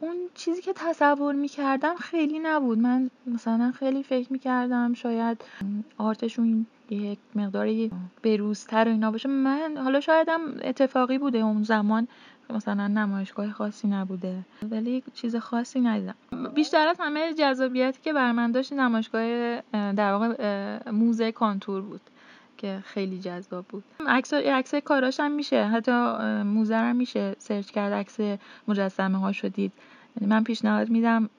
[0.00, 2.78] اون چیزی که تصور می‌کردم خیلی نبود.
[2.78, 5.44] من مثلا خیلی فکر می‌کردم شاید
[5.98, 7.90] آرتشون یک مقداری
[8.22, 9.28] بروزتر و اینا باشه.
[9.28, 12.08] من حالا شایدم اتفاقی بوده اون زمان.
[12.50, 14.38] مثلا نمایشگاه خاصی نبوده.
[14.70, 16.14] ولی چیز خاصی ندیدم.
[16.54, 22.00] بیشتر از همه جذابیتی که بر من داشت نمایشگاه در واقع موزه کانتور بود
[22.56, 23.84] که خیلی جذاب بود.
[24.06, 25.64] عکس عکس کاراش هم میشه.
[25.66, 25.92] حتی
[26.42, 27.92] موزه هم میشه سرچ کرد.
[27.92, 28.16] عکس
[28.68, 29.72] مجسمه ها دید.
[30.20, 31.30] یعنی من پیشنهاد میدم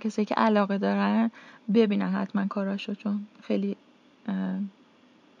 [0.00, 1.30] کسی که علاقه دارن
[1.74, 3.76] ببینن حتما کاراشو چون خیلی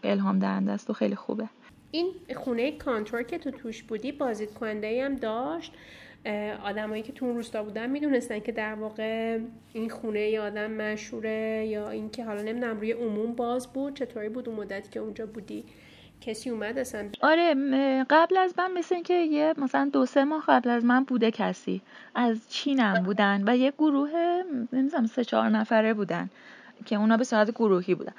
[0.04, 1.48] الهام دهنده است و خیلی خوبه.
[1.94, 5.72] این خونه کانتور که تو توش بودی بازدید کننده هم داشت
[6.64, 9.38] آدمایی که تو اون روستا بودن می‌دونستن که در واقع
[9.72, 14.48] این خونه ی آدم مشهوره یا اینکه حالا نمی‌دونم روی عموم باز بود چطوری بود
[14.48, 15.64] اون مدتی که اونجا بودی؟
[16.20, 17.54] کسی اومد اصلا؟ آره
[18.10, 21.82] قبل از من مثل اینکه یه مثلا دو سه ماه قبل از من بوده کسی.
[22.14, 26.30] از چینم بودن و یه گروه نمی‌دونم سه چهار نفره بودن.
[26.86, 28.12] که اونا به صورت گروهی بودن.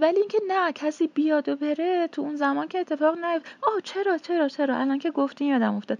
[0.00, 4.18] ولی اینکه نه کسی بیاد و بره تو اون زمان که اتفاق نیفت آه چرا
[4.18, 5.98] چرا چرا؟ الان که گفتین یادم افتاد.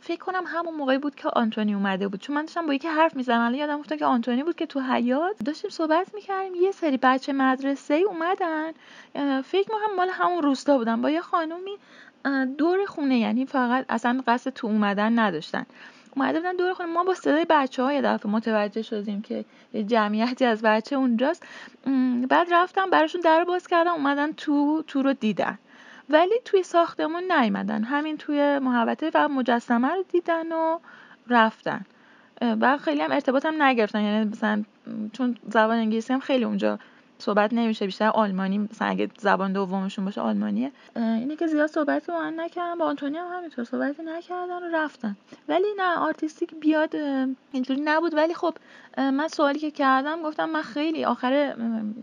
[0.00, 2.20] فکر کنم همون موقعی بود که آنتونی اومده بود.
[2.20, 3.40] چون من داشتم با یکی حرف می‌زدم.
[3.40, 6.54] الان یادم افتاد که آنتونی بود که تو حیات داشتیم صحبت می‌کردیم.
[6.54, 8.72] یه سری بچه مدرسه ای اومدن
[9.42, 11.02] فکر می‌کنم مال همون روستا بودن.
[11.02, 11.76] با یه خانومی
[12.58, 15.66] دور خونه یعنی فقط اصلا قصد تو اومدن نداشتن.
[16.18, 16.92] اومده بودن دور خونه.
[16.92, 21.46] ما با صدای بچه های دفعه متوجه شدیم که یه جمعیتی از بچه اونجاست.
[22.28, 25.58] بعد رفتم براشون در باز کردم اومدن تو تو رو دیدن.
[26.10, 27.84] ولی توی ساختمون نیومدن.
[27.84, 30.78] همین توی محوطه و مجسمه رو دیدن و
[31.28, 31.84] رفتن.
[32.40, 34.02] و خیلی هم ارتباط هم نگرفتن.
[34.02, 34.64] یعنی مثلا
[35.12, 36.78] چون زبان انگلیسی هم خیلی اونجا
[37.18, 40.72] صحبت نمیشه بیشتر آلمانی مثلا اگه زبان دومشون باشه آلمانیه.
[40.96, 45.16] اینه که زیاد صحبتی با من نکردن با آنتونی هم همینطور صحبتی نکردن و رفتن.
[45.48, 46.96] ولی نه آرتیستیک بیاد
[47.52, 48.14] اینجوری نبود.
[48.14, 48.54] ولی خب
[48.96, 51.54] من سوالی که کردم گفتم من خیلی آخر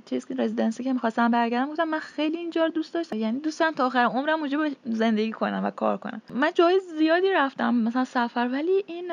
[0.05, 3.15] چیز رزیدنسی که می‌خواستم برگردم گفتم من خیلی اینجا دوست داشتم.
[3.15, 6.21] یعنی دوست دارم تا آخر عمرم اونجا زندگی کنم و کار کنم.
[6.33, 8.49] من جای زیادی رفتم مثلا سفر.
[8.51, 9.11] ولی این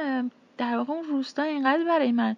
[0.62, 2.36] در واقع اون روستا اینقدر برای من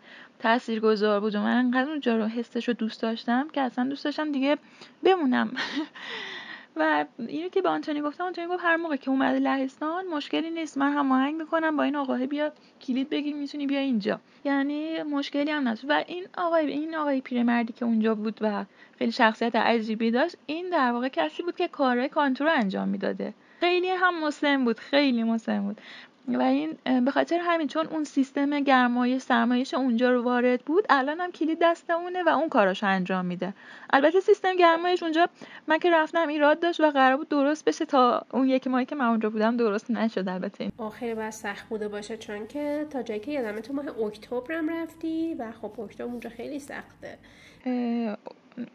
[0.82, 4.32] گذار بود و من انقدر اونجا رو حسش رو دوست داشتم که اصلا دوست داشتم
[4.32, 4.56] دیگه
[5.02, 5.50] بمونم.
[6.76, 10.78] و اینو که به آنتونی گفتم آنتونی گفت هر موقع که اومده لهستان مشکلی نیست
[10.78, 14.20] من هماهنگ می‌کنم با این آقای بیا کلید بگیر می‌تونی بیا اینجا.
[14.44, 18.64] یعنی مشکلی هم نشد و این آقای این آقای پیرمردی که اونجا بود و
[18.98, 23.34] خیلی شخصیت عجیبی داشت این در واقع کسی بود که کارهای کانتور انجام می‌داده.
[23.60, 25.80] خیلی هم مسلم بود خیلی مسلم بود.
[26.28, 31.20] و این به خاطر همین چون اون سیستم گرمایش سرمایش اونجا رو وارد بود الان
[31.20, 33.54] هم کلید دست اونه و اون کاراشو انجام میده.
[33.90, 35.28] البته سیستم گرمایش اونجا
[35.66, 38.94] من که رفتم ایراد داشت و قرار بود درست بشه تا اون یکی ماهی که
[38.94, 40.72] من اونجا بودم درست نشد البته.
[40.78, 45.34] آخر بعد سخت بوده باشه چون که تا جایی که یادمه تو ماه اکتبرم رفتی
[45.34, 47.18] و خب اکتبر اونجا خیلی سخته.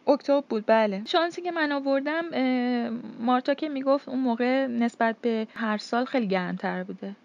[0.08, 1.02] اکتبر بود بله.
[1.06, 2.24] شانسی که من آوردم
[3.20, 7.16] مارتا که می‌گفت اون موقع نسبت به هر سال خیلی گرمتر بوده.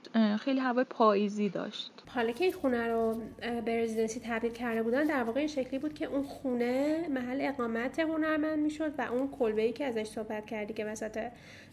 [0.40, 1.92] خیلی هوای پاییزی داشت.
[2.06, 3.22] حالا که این خونه رو
[3.64, 7.98] به رزیدنسی تبدیل کرده بودن در واقع این شکلی بود که اون خونه محل اقامت
[7.98, 11.30] هنرمند می‌شد و اون کلبه ای که ازش صحبت کردی که وسط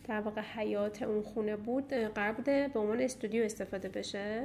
[0.07, 4.43] در واقع حیات اون خونه بود قرار بوده به عنوان استودیو استفاده بشه.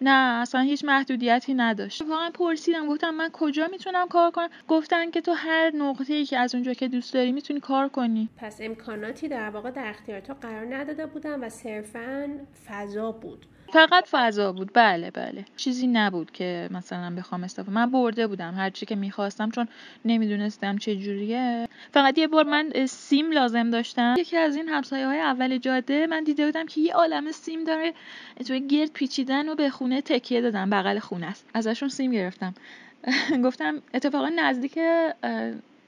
[0.00, 2.02] نه اصلا هیچ محدودیتی نداشت.
[2.02, 6.38] واقعا پرسیدم گفتم من کجا می‌تونم کار کنم؟ گفتن که تو هر نقطه ای که
[6.38, 8.28] از اونجا که دوست داری می‌تونی کار کنی.
[8.36, 12.30] پس امکاناتی در واقع در اختیار تو قرار نداده بودن و صرفا
[12.68, 13.46] فضا بود.
[13.72, 14.70] فقط فضا بود.
[14.74, 15.44] بله بله.
[15.56, 19.68] چیزی نبود که مثلا بخوام استفاده من برده بودم هر چی که می‌خواستم چون
[20.04, 21.68] نمی‌دونستم چه جوریه.
[21.92, 24.14] فقط یه بار من سیم لازم داشتم.
[24.18, 27.94] یکی از این همسایه های اول جاده من دیده بودم که یه عالم سیم داره
[28.46, 31.46] توی گرد پیچیدن و به خونه تکیه دادم بغل خونه است.
[31.54, 32.54] ازشون سیم گرفتم.
[33.44, 34.78] گفتم اتفاقا نزدیک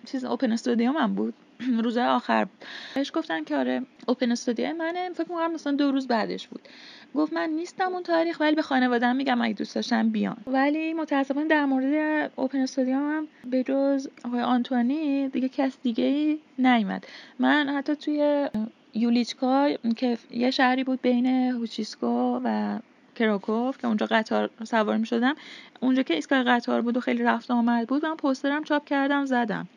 [0.07, 1.35] چیز اوپن استودیو من بود.
[1.85, 2.47] روزهای آخر
[2.95, 5.11] بهش گفتن که آره اوپن استودیو منه.
[5.11, 6.69] فکر می‌کنم مثلا دو روز بعدش بود.
[7.14, 10.37] گفت من نیستم اون تاریخ ولی به خانواده‌ام میگم اگه دوست داشتن بیان.
[10.46, 16.38] ولی متاسفانه در مورد اوپن استودیو هم به جز آقای آنتونی دیگه کس دیگه ای
[16.59, 17.07] نیومد.
[17.38, 18.49] من حتی توی
[18.94, 22.79] یولیچکا که یه شهری بود بین هوچیسکو و
[23.16, 25.35] کراکوف که اونجا قطار سوار می شدم
[25.81, 29.68] اونجا که ایستگاه قطار بود و خیلی رفت آمد بود من پوسترم چاپ کردم زدم.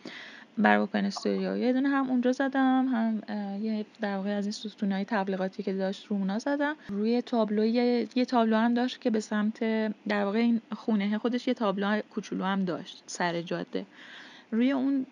[0.58, 3.22] بر اوپن استودیو یه دونه هم اونجا زدم هم
[3.62, 6.76] یه در واقع از این ستونهای تبلیغاتی که داشت رو اونا زدم.
[6.90, 9.60] روی تابلو یه, تابلو هم داشت که به سمت
[10.08, 13.86] در واقع این خونه خودش یه تابلو کوچولو هم داشت سر جاده.
[14.52, 15.06] روی اون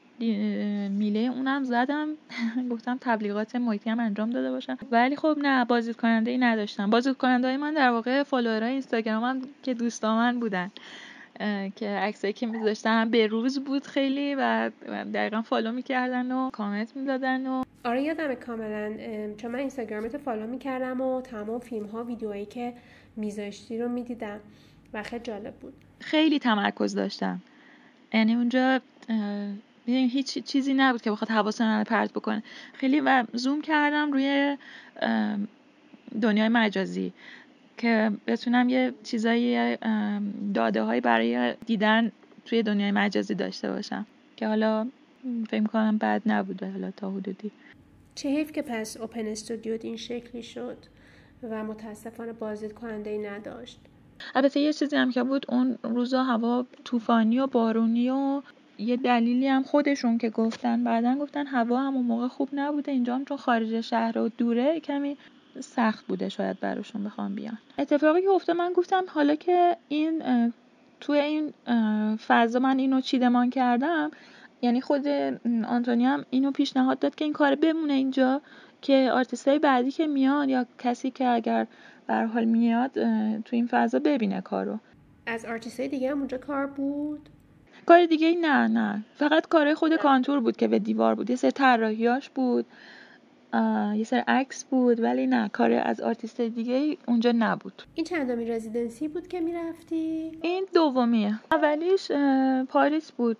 [0.89, 2.09] میله اونم زدم.
[2.71, 6.89] گفتم تبلیغات محیطی هم انجام داده باشم ولی خب نه بازدید کننده ای نداشتم.
[6.89, 10.71] بازدید کننده های من در واقع follower ای اینستاگرامم که دوستا من بودن.
[11.75, 14.71] که عکسایی که میذاشتم به روز بود خیلی و
[15.13, 18.93] دقیقا follow می‌کردن و کامنت می‌دادن و آره یادمه کاملا.
[19.37, 22.73] چون من اینستاگرامت follow می‌کردم و تمام فیلم ها ویدیوهایی که
[23.15, 24.39] میذاشتی رو می‌دیدم
[24.93, 25.73] و خیلی جالب بود.
[25.99, 27.41] خیلی تمرکز داشتم.
[28.13, 28.79] یعنی اونجا
[29.85, 32.43] هیچ چیزی نبود که بخواد حواس رو پرت بکنه.
[32.73, 34.57] خیلی و زوم کردم روی
[36.21, 37.13] دنیای مجازی.
[37.81, 39.77] که بتونم یه چیزایی
[40.53, 42.11] داده هایی برای دیدن
[42.45, 44.87] توی دنیای مجازی داشته باشم که حالا
[45.49, 47.51] فکر کنم بد نبوده حالا تا حدودی.
[48.15, 50.77] چه حیف که پس اوپن استودیو این شکلی شد
[51.43, 53.79] و متاسفانه بازدید کننده ای نداشت.
[54.35, 58.41] البته یه چیزی هم که بود اون روزا هوا طوفانی و بارونی و
[58.77, 63.15] یه دلیلی هم خودشون که گفتن بعدا گفتن هوا هم اون موقع خوب نبوده اینجا
[63.15, 65.17] هم چون خارج شهر و دوره کمی
[65.59, 67.57] سخت بوده شاید براشون بخوام بیان.
[67.77, 70.23] اتفاقی که افتاد من گفتم حالا که این
[70.99, 71.53] توی این
[72.17, 74.11] فضا من اینو چیدمان کردم
[74.61, 75.07] یعنی خود
[75.67, 78.41] آنتونی هم اینو پیشنهاد داد که این کار بمونه اینجا
[78.81, 79.11] که
[79.47, 81.67] های بعدی که میان یا کسی که اگر
[82.07, 82.91] بر حال میاد
[83.41, 84.79] تو این فضا ببینه کارو.
[85.25, 85.45] از
[85.77, 87.29] های دیگه هم اونجا کار بود؟
[87.85, 89.03] کار دیگه نه نه.
[89.15, 92.65] فقط کارهای خود کانتور بود که به دیوار بود یه سر طراحیاش بود.
[93.95, 97.83] یه سر عکس بود ولی نه کار از آرتیست دیگه اونجا نبود.
[97.95, 101.39] این چندمی residency بود که می‌رفتی؟ این دومیه.
[101.51, 102.11] اولیش
[102.69, 103.37] پاریس بود.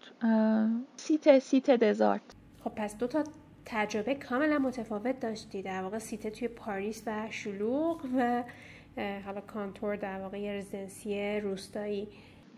[0.96, 2.22] Cité Cité des Arts.
[2.64, 3.24] خب پس دو تا
[3.66, 5.62] تجربه کاملا متفاوت داشتی.
[5.62, 8.44] در واقع Cité توی پاریس و شلوغ و
[9.26, 12.08] حالا کانتور در واقع یه residency روستایی.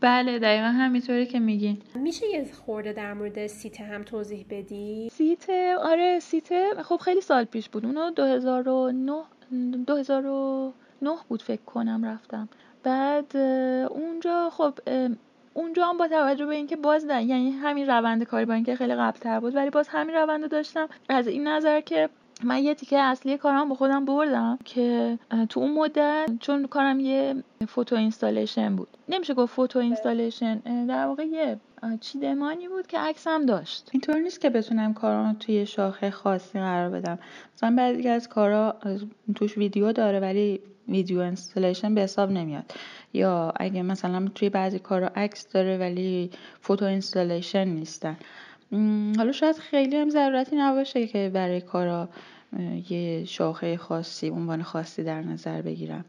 [0.02, 1.82] بله دقیقا همینطوری که میگین.
[1.96, 5.50] میشه یه خورده در مورد Cité هم توضیح بدی؟ Cité
[5.84, 7.86] آره Cité خب خیلی سال پیش بود.
[7.86, 9.24] اونو 2009
[9.86, 12.50] 2009 بود فکر کنم رفتم.
[12.84, 13.38] بعد
[13.90, 14.74] اونجا خب
[15.54, 18.96] اونجا هم با توجه به اینکه باز ده یعنی همین روند کاری با اینکه خیلی
[18.96, 20.88] قبل بود ولی باز همین روند داشتم.
[21.10, 22.10] از این نظر که
[22.46, 27.44] من یه تیکه اصلی کارم با خودم بردم که تو اون مدت چون کارم یه
[27.68, 28.88] photo installation بود.
[29.10, 31.58] نمیشه گفت photo installation در واقع یه
[32.02, 33.90] چیدمانی بود که عکسم داشت.
[33.92, 37.20] اینطور نیست که بتونم کارا توی شاخه خاصی قرار بدم.
[37.56, 38.76] مثلا بعضی از کارا
[39.36, 42.74] توش ویدیو داره ولی video installation به حساب نمیاد.
[43.14, 48.18] یا اگه مثلا توی بعضی کارا عکس داره ولی photo installation نیستن.
[49.18, 52.10] حالا شاید خیلی هم ضرورتی نباشه که برای کارا
[52.90, 56.06] یه شاخه خاصی عنوان خاصی در نظر بگیرم.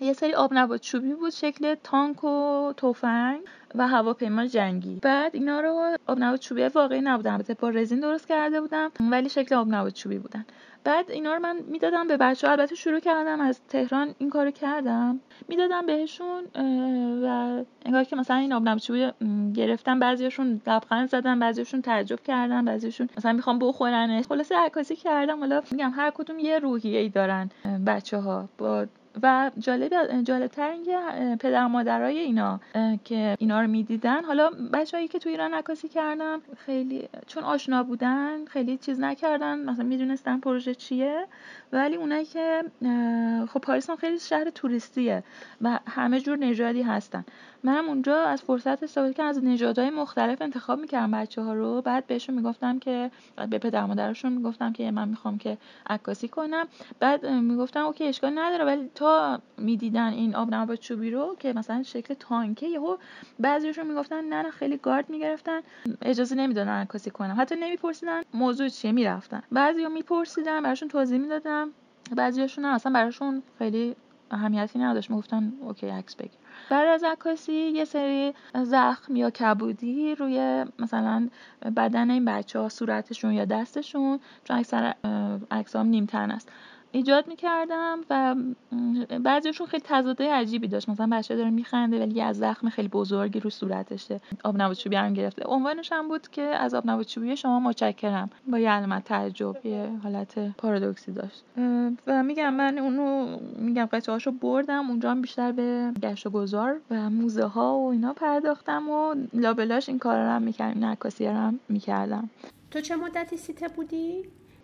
[0.00, 3.40] یه سری آب نبات چوبی بود شکل تانک و تفنگ
[3.74, 4.98] و هواپیما جنگی.
[5.02, 7.32] بعد اینا رو آب نبات چوبی واقعی نبودن.
[7.32, 10.44] البته با رزین درست کرده بودم ولی شکل آب نبات چوبی بودن.
[10.84, 15.20] بعد اینا رو من می‌دادم به بچه البته شروع کردم از تهران این کارو کردم.
[15.48, 16.44] می‌دادم بهشون
[17.24, 19.10] و انگار که مثلا این آب چوبی
[19.54, 24.24] گرفتن بعضیشون لبخند زدن بعضیشون تعجب کردن بعضیشون مثلا می‌خوام بخورنش.
[24.26, 25.38] خلاصه عکاسی کردم.
[25.38, 27.50] حالا میگم هر کدوم یه روحیه ای دارن
[27.86, 28.86] بچه ها با
[29.22, 30.96] و جالب جالبتر اینکه
[31.40, 32.60] پدر مادرای اینا
[33.04, 34.24] که اینا رو می‌دیدن.
[34.24, 39.58] حالا بچه‌ای که تو ایران عکاسی کردم خیلی چون آشنا بودن خیلی چیز نکردن.
[39.58, 41.26] مثلا می‌دونستن پروژه چیه.
[41.72, 42.62] ولی اونایی که
[43.48, 45.22] خب پاریس هم خیلی شهر توریستیه
[45.62, 47.24] و همه جور نژادی هستن.
[47.64, 51.82] منم اونجا از فرصت استفاده کردم از نژادهای مختلف انتخاب می‌کردم بچه ها رو.
[51.82, 53.10] بعد بهشون می‌گفتم که
[53.50, 55.58] به پدر مادرشون می‌گفتم که من می‌خوام که
[55.90, 56.68] عکاسی کنم.
[57.00, 61.82] بعد می‌گفتم اوکی اشکال نداره ولی تا می‌دیدن این آب نبات چوبی رو که مثلا
[61.82, 62.96] شکل تانکه یهو
[63.38, 65.60] بعضیشون می‌گفتن نه نه خیلی گارد می‌گرفتن
[66.02, 67.36] اجازه نمی‌دادن عکاسی کنم.
[67.38, 69.42] حتی نمیپرسیدن موضوع چیه می‌رفتن.
[69.52, 71.70] بعضیا میپرسیدن براشون توضیح می‌دادم.
[72.16, 73.96] بعضیاشون اصلا براشون خیلی
[74.30, 75.10] اهمیتی نداشت.
[75.10, 76.38] می‌گفتن اوکی عکس بگیر.
[76.70, 81.28] بعد از عکاسی یه سری زخم یا کبودی روی مثلا
[81.76, 84.94] بدن این بچه ها صورتشون یا دستشون چون اکثر
[85.50, 86.48] عکسام نیمتن است.
[86.92, 88.34] ایجاد می‌کردم و
[89.18, 90.88] بعضیشون خیلی تضادهای عجیبی داشت.
[90.88, 94.20] مثلا بچه داره میخنده ولی از زخم خیلی بزرگی رو صورتشه.
[94.44, 95.44] آب نبات هم گرفته.
[95.46, 98.30] عنوانش هم بود که از آب نبات شما متشکرم.
[98.50, 101.44] با یه علامت تعجب یه حالت پارادوکسی داشت.
[102.06, 104.90] و میگم من اونو میگم قطعه هاشو بردم.
[104.90, 109.88] اونجا هم بیشتر به گشت و گذار و موزه ها و اینا پرداختم و لابلاش
[109.88, 112.30] این کارا هم می‌کردم نکاسی هم می‌کردم.
[112.70, 114.22] تو چه مدتی سیته بودی؟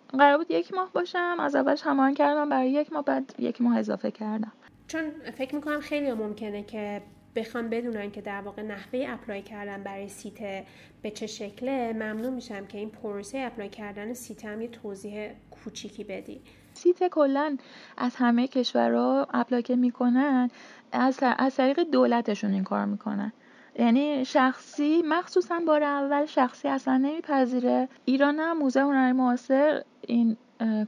[0.09, 3.77] قرار بود یک ماه باشم از اولش هماهنگ کردم برای یک ماه بعد یک ماه
[3.77, 4.51] اضافه کردم.
[4.87, 5.01] چون
[5.37, 7.01] فکر می‌کنم خیلی ممکنه که
[7.35, 10.65] بخوان بدونن که در واقع نحوه apply کردن برای Cité
[11.01, 16.03] به چه شکله ممنون میشم که این پروسه apply کردن Cité هم یه توضیح کوچیکی
[16.03, 16.41] بدی.
[16.73, 17.57] Cité کلا
[17.97, 20.49] از همه کشورها apply که می‌کنن
[20.91, 23.33] از, از طریق دولتشون این کار می‌کنن.
[23.79, 27.89] یعنی شخصی مخصوصا بار اول شخصی اصلا نمیپذیره.
[28.05, 30.37] ایران هم موزه هنرهای معاصر این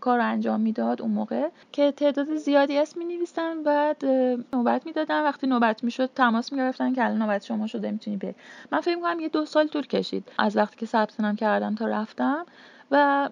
[0.02, 4.06] کار انجام می‌داد اون موقع که تعداد زیادی اسم می نویسن بعد
[4.54, 5.24] نوبت می‌دادن.
[5.24, 8.36] وقتی نوبت می‌شد تماس می‌گرفتن که الان نوبت شما شده می‌تونی بری.
[8.72, 11.88] من فکر می‌کنم یه دو سال طول کشید از وقتی که ثبت نام کردم تا
[11.88, 12.46] رفتم.
[12.92, 13.30] و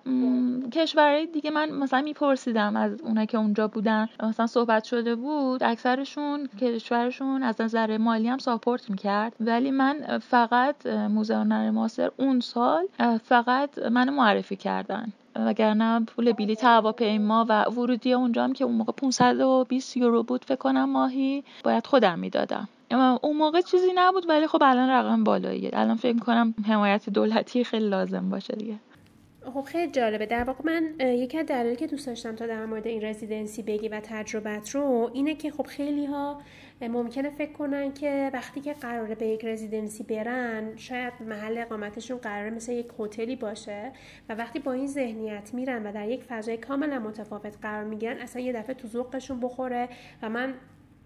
[0.73, 6.49] کشورهای دیگه من مثلا میپرسیدم از اونایی که اونجا بودن مثلا صحبت شده بود اکثرشون
[6.61, 9.35] کشورشون از نظر مالی هم ساپورت می‌کرد.
[9.39, 12.87] ولی من فقط موزه هنر معاصر اون سال
[13.23, 15.13] فقط منو معرفی کردن.
[15.35, 20.55] وگرنه پول بلیط هواپیما و ورودی اونجا هم که اون موقع 520 یورو بود فکر
[20.55, 22.67] کنم ماهی باید خودم می‌دادم.
[23.21, 25.69] اون موقع چیزی نبود ولی خب الان رقم بالاییه.
[25.73, 28.75] الان فکر کنم حمایت دولتی خیلی لازم باشه دیگه.
[29.53, 30.25] خب خیلی جالبه.
[30.25, 33.89] در واقع من یکی از دلایلی که دوست داشتم تا در مورد این رزیدنسی بگی
[33.89, 36.41] و تجربت رو اینه که خب خیلی ها
[36.81, 42.49] ممکنه فکر کنن که وقتی که قراره به یک رزیدنسی برن شاید محل اقامتشون قراره
[42.49, 43.91] مثل یک هتلی باشه
[44.29, 48.41] و وقتی با این ذهنیت میرن و در یک فضای کاملا متفاوت قرار می‌گیرن اصلا
[48.41, 49.89] یه دفعه تو ذوقشون بخوره
[50.21, 50.53] و من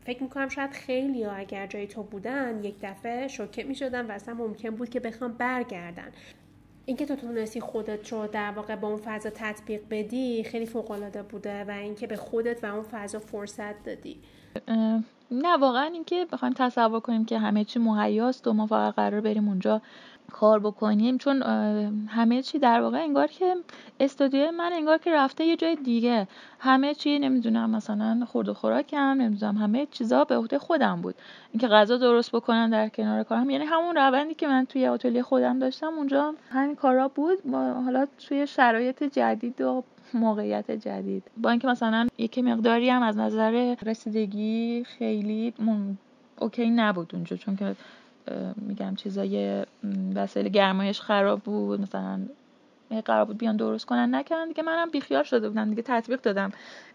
[0.05, 4.33] فکر می‌کنم شاید خیلی ها اگر جای تو بودن یک دفعه شوکه می‌شدن و اصلا
[4.33, 6.11] ممکن بود که بخوام برگردن.
[6.89, 11.23] اینکه تو تونستی خودت رو در واقع با اون فضا تطبیق بدی خیلی فوق العاده
[11.23, 14.19] بوده و اینکه به خودت و اون فضا فرصت دادی.
[15.31, 19.47] نه واقعا اینکه بخوایم تصور کنیم که همه چی مهیاست و ما فقط قرار بریم
[19.47, 19.81] اونجا
[20.29, 21.41] کار بکنیم چون
[22.07, 23.55] همه چی در واقع انگار که
[23.99, 26.27] استودیو من انگار که رفته یه جای دیگه.
[26.59, 31.15] همه چی نمی‌دونم مثلا خورد و خوراکم نمی‌دونم همه چیزا به عهده خودم بود.
[31.51, 35.59] اینکه غذا درست بکنم در کنار کارم یعنی همون روندی که من توی آتلیه خودم
[35.59, 37.37] داشتم اونجا همین کارا بود.
[37.53, 41.23] حالا توی شرایط جدید و موقعیت جدید.
[41.37, 45.53] با اینکه مثلا یک مقداری هم از نظر رسیدگی خیلی
[46.39, 47.75] OK نبود اونجا چون که
[48.55, 49.65] میگم چیزای
[50.15, 52.19] وسایل گرمایش خراب بود مثلا
[53.05, 54.47] قرار بود بیان درست کنن نکردن.
[54.47, 56.51] دیگه منم بیخیال شده بودم دیگه تطبیق دادم.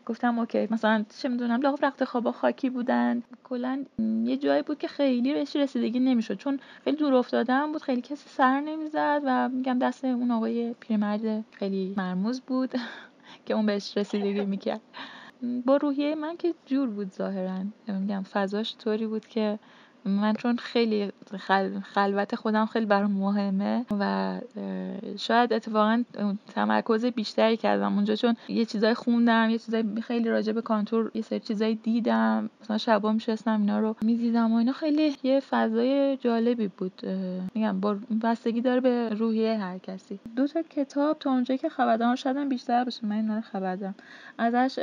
[0.06, 0.68] گفتم OK.
[0.70, 3.22] مثلا چه می‌دونم لاغ رخت خوابا خاکی بودن.
[3.44, 3.84] کلا
[4.24, 6.34] یه جایی بود که خیلی بهش رسیدگی نمی‌شد.
[6.34, 11.44] چون خیلی دور افتادم بود خیلی کسی سر نمی‌زد و میگم دست اون آقای پیرمرد
[11.50, 12.74] خیلی مرموز بود
[13.46, 14.80] که اون بهش رسیدگی می‌کرد.
[15.66, 17.58] با روحیه من که جور بود ظاهرا.
[17.88, 19.58] میگم فضاش طوری بود که
[20.06, 21.12] من چون خیلی
[21.82, 24.40] خلوت خودم خیلی برام مهمه و
[25.18, 26.04] شاید اتفاقا
[26.54, 31.22] تمرکز بیشتری کردم اونجا چون یه چیزای خوندم یه چیزای خیلی راجع به کانتور یه
[31.22, 36.68] سری چیزای دیدم مثلا شبا میشستم اینا رو می‌دیدم و اینا خیلی یه فضای جالبی
[36.68, 37.02] بود.
[37.54, 40.20] میگم با بستگی داره به روحیه هر کسی.
[40.36, 43.94] دو تا کتاب تا اونجایی که خبردارم شدم بیشتر بشه من اینا رو خبر دارم
[44.38, 44.78] ازش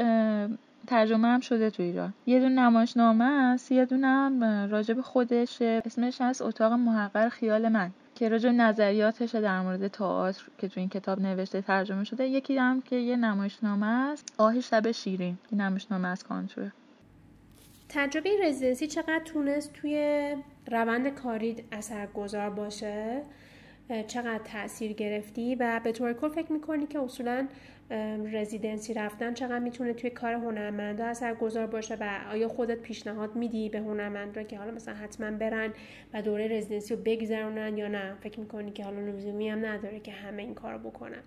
[0.88, 2.14] ترجمه هم شده تو ایران.
[2.26, 7.92] یه دونه نمایشنامه است یه دونه هم راجب خودش اسمش هست اتاق محقر خیال من
[8.16, 12.28] که راجع نظریاتش در مورد تئاتر که تو این کتاب نوشته ترجمه شده.
[12.28, 15.38] یکی هم که یه نمایشنامه است آه شب شیرین.
[15.52, 16.72] این نمایشنامه از کانتوره
[17.90, 20.36] تجربه رزیدنسی چقدر تونست توی
[20.72, 23.22] روند کارید اثرگذار باشه؟
[24.08, 27.48] چقدر تاثیر گرفتی؟ و به طور کل فکر می‌کنی که اصولا
[28.34, 33.70] رزیدنسی رفتن چقدر می‌تونه توی کار هنرمندا اثر گذار باشه و آیا خودت پیشنهاد میدی
[33.70, 35.74] به هنرمندا که حالا مثلا حتما برن
[36.14, 40.12] و دوره رزیدنسی رو بگذرونن یا نه؟ فکر می‌کنی که حالا لزومی هم نداره که
[40.12, 41.24] همه این کارو بکنن؟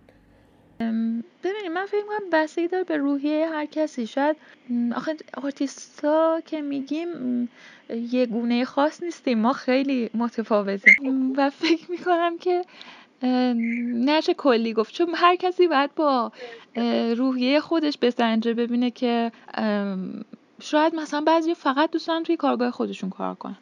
[1.45, 4.07] ببینید من فکر کنم بستگی داره به روحیه هر کسی.
[4.07, 4.37] شاید
[4.97, 7.49] آخه آرتیستا که میگیم
[7.91, 9.39] یه گونه خاص نیستیم.
[9.39, 11.33] ما خیلی متفاوتیم.
[11.37, 12.63] و فکر می‌کنم که
[13.95, 14.95] نشه کلی گفت.
[14.95, 16.33] چون هر کسی باید با
[17.17, 19.33] روحیه خودش بسنجه ببینه که
[20.61, 23.57] شاید مثلا بعضی فقط دوستان توی کارگاه خودشون کار کنن.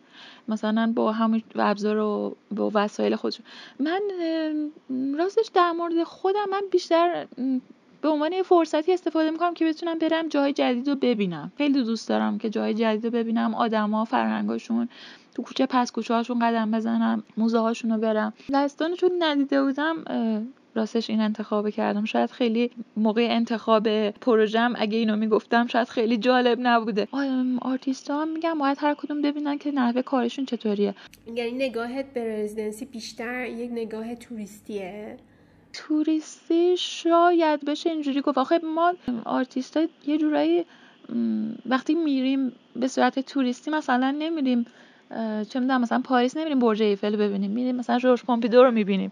[0.49, 3.47] مثلا با همون ابزار و با وسایل خودشون.
[3.81, 4.01] من
[5.19, 7.27] راستش در مورد خودم من بیشتر
[8.03, 11.53] به عنوان یه فرصتی استفاده می‌کنم که بتونم برم جای جدید رو ببینم.
[11.59, 14.89] خیلی دوست دارم که جای جدید رو ببینم آدما فرهنگاشون
[15.35, 18.33] تو کوچه پس کوچه هاشون قدم بزنم موزه هاشون رو برم.
[18.97, 20.05] چون ندیده بودم
[20.75, 22.05] راستش این انتخاب کردم.
[22.05, 27.09] شاید خیلی موقع انتخاب پروژم اگه اینو می‌گفتم شاید خیلی جالب نبوده.
[27.61, 30.95] آرتیست ها میگم باید هر کدوم ببینن که نحوه کارشون چطوریه.
[31.35, 35.17] یعنی نگاهت به residency بیشتر یک نگاه توریستیه.
[35.73, 38.39] توریستی شاید بشه اینجوری گفت.
[38.39, 38.95] آخه ما
[39.25, 40.65] آرتیست یه جورایی
[41.67, 44.67] وقتی میریم به صورت توریستی مثلا نمیریم
[45.49, 47.51] چه می‌دونم مثلا پاریس نمیریم برج ایفل ببینیم.
[47.51, 49.11] میریم مثلا جورج پومپیدو رو می‌بینیم.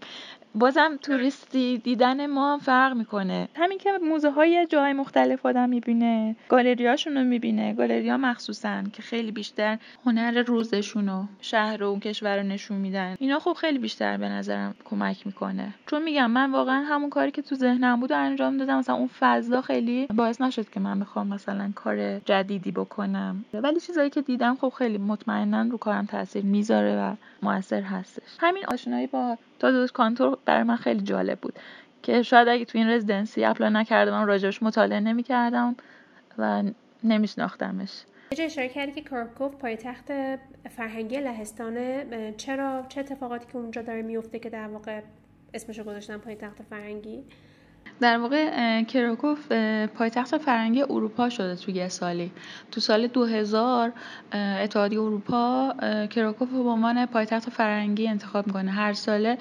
[0.55, 3.49] بازم توریستی دیدن ما فرق می‌کنه.
[3.55, 7.73] همین که موزه های جای مختلف آدم می‌بینه گالریاشون رو می‌بینه.
[7.73, 13.15] گالریا مخصوصا که خیلی بیشتر هنر روزشون و شهر و اون کشور رو نشون میدن.
[13.19, 15.73] اینا خب خیلی بیشتر به نظرم کمک می‌کنه.
[15.87, 18.77] چون میگم من واقعا همون کاری که تو ذهنم بود انجام دادم.
[18.77, 23.45] مثلا اون فضا خیلی باعث نشد که من بخوام مثلا کار جدیدی بکنم.
[23.53, 28.23] ولی چیزایی که دیدم خب خیلی مطمئنا رو کارم تاثیر می‌ذاره و موثر هستش.
[28.39, 31.59] همین آشنایی با تادئوش کانتور برای من خیلی جالب بود.
[32.03, 35.75] که شاید اگه تو این residency apply نکردم راجبش مطالعه نمی‌کردم
[36.37, 36.63] و
[37.03, 38.03] نمیشناختمش.
[38.37, 40.11] چه اشاره کردی که کراکوف پایتخت
[40.69, 42.05] فرهنگی لهستانه
[42.37, 45.01] چرا چه اتفاقاتی که اونجا داره میفته که در واقع
[45.53, 47.23] اسمشو گذاشتن پایتخت فرهنگی؟
[47.99, 49.51] در واقع کراکوف
[49.95, 52.31] پایتخت فرهنگی اروپا شده توی یه سالی.
[52.71, 53.91] تو سال 2000
[54.33, 55.73] اتحادیه اروپا
[56.09, 58.71] کراکوف رو به عنوان پایتخت فرهنگی انتخاب می‌کنه.
[58.71, 59.37] هر ساله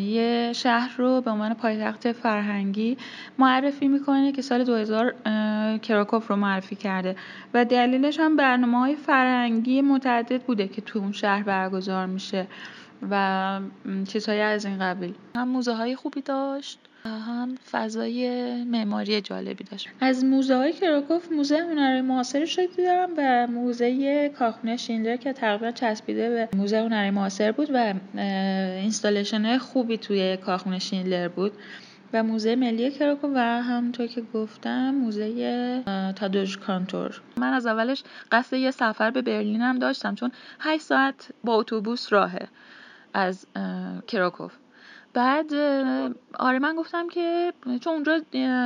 [0.00, 2.96] یه شهر رو به عنوان پایتخت فرهنگی
[3.38, 5.14] معرفی می‌کنه که سال 2000
[5.78, 7.16] کراکوف رو معرفی کرده.
[7.54, 12.46] و دلیلش هم برنامه های فرهنگی متعدد بوده که تو اون شهر برگزار میشه
[13.10, 13.60] و
[14.08, 15.14] چیزهایی از این قبیل.
[15.36, 16.78] هم موزه های خوبی داشت.
[17.06, 18.28] هم فضای
[18.64, 19.88] معماری جالبی داشت.
[20.00, 25.70] از موزه های کراکوف موزه هنر معاصر شکل دارم و موزه کارخونه شیندلر که تقریبا
[25.70, 31.52] چسبیده به موزه هنر معاصر بود و installation خوبی توی کارخونه شیندلر بود.
[32.12, 35.82] و موزه ملی کراکو و همونطور که گفتم موزه
[36.16, 37.20] تادئوش کانتور.
[37.36, 38.02] من از اولش
[38.32, 42.48] قصد یه سفر به برلین هم داشتم چون 8 ساعت با اتوبوس راهه
[43.14, 43.46] از
[44.06, 44.52] کراکوف
[45.14, 45.54] بعد
[46.38, 48.18] آره من گفتم که چون اونجا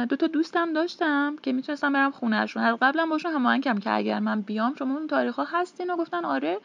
[0.04, 2.62] دو تا دوستم داشتم که می‌تونستم برم خونهشون.
[2.62, 5.96] از قبلا باشون هماهنگ کردم که اگر من بیام شما اون تاریخ ها هستین و
[5.96, 6.58] گفتن آره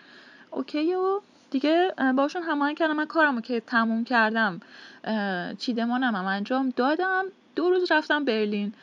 [0.52, 1.20] اوکی و
[1.52, 2.96] دیگه باشون هماهنگ کردم.
[2.96, 4.60] من کارمو که تموم کردم
[5.60, 7.26] چیدمانم هم انجام دادم.
[7.56, 8.74] دو روز رفتم برلین.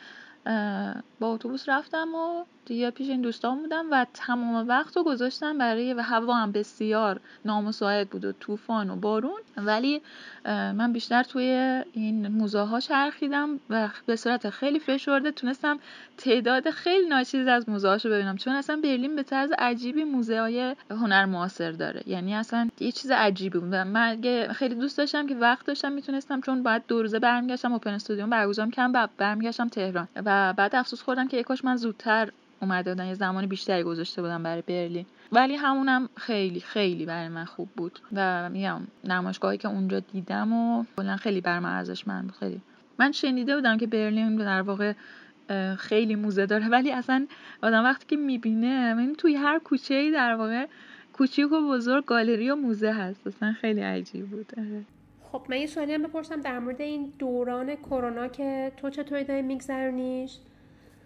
[1.21, 5.93] با اتوبوس رفتم و دیگه پیش این دوستان بودم و تمام وقت رو گذاشتم برای
[5.93, 9.39] و هوا هم بسیار نامساعد بود و طوفان و بارون.
[9.57, 10.01] ولی
[10.45, 11.43] من بیشتر توی
[11.93, 15.79] این موزه ها چرخیدم و به صورت خیلی فشرده تونستم
[16.17, 18.37] تعداد خیلی ناچیز از موزه هاشو ببینم.
[18.37, 22.03] چون اصلا برلین به طرز عجیبی موزه های هنر معاصر داره.
[22.05, 24.21] یعنی اصلا یه چیز عجیبی بود من
[24.53, 28.69] خیلی دوست داشتم که وقت داشتم می‌تونستم چون بعد دو روزه برمیگشتم اوپن استودیوم برگزار
[28.69, 30.07] کردم و برمیگشتم تهران.
[30.15, 32.29] و بعد افسوس خوردم که یکاش من زودتر
[32.61, 35.05] اومده بودن یه زمان بیشتری گذاشته بودن برای برلین.
[35.31, 37.99] ولی همونم خیلی خیلی برای من خوب بود.
[38.13, 42.35] و میگم نمایشگاهی که اونجا دیدم و کلا خیلی بر من من بود.
[42.35, 42.61] خیلی.
[42.99, 44.93] من شنیده بودم که برلین در واقع
[45.77, 47.27] خیلی موزه داره ولی اصلا
[47.61, 50.65] آدم وقتی که می‌بینه این توی هر کوچه ای در واقع
[51.13, 53.27] کوچیک و بزرگ گالری و موزه هست.
[53.27, 54.51] اصلا خیلی عجیب بود.
[54.57, 54.85] آره.
[55.31, 59.41] خب من یه سوالی هم بپرسم در مورد این دوران کرونا که تو چطوری داری
[59.41, 60.37] میگذرونیش؟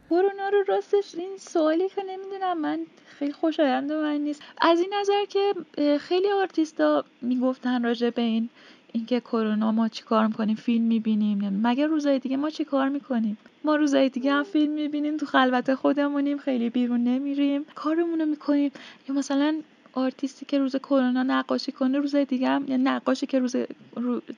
[0.09, 4.41] کرونا رو راستش این سوالی که نمی‌دونم من خیلی خوشایند من نیست.
[4.61, 5.53] از این نظر که
[5.99, 8.49] خیلی آرتیستا می‌گفتن راجع به این
[8.93, 11.59] اینکه کرونا ما چیکار می‌کنیم فیلم می‌بینیم.
[11.63, 16.37] مگه روزای دیگه ما چیکار می‌کنیم؟ ما روزای دیگه هم فیلم می‌بینیم تو خلوت خودمونیم
[16.37, 17.65] خیلی بیرون نمیریم.
[17.75, 18.71] کارمون رو می‌کنیم.
[19.09, 19.61] یا مثلا
[19.93, 23.55] آرتیستی که روز کرونا نقاشی کنه روزای دیگه هم یا نقاشی که روز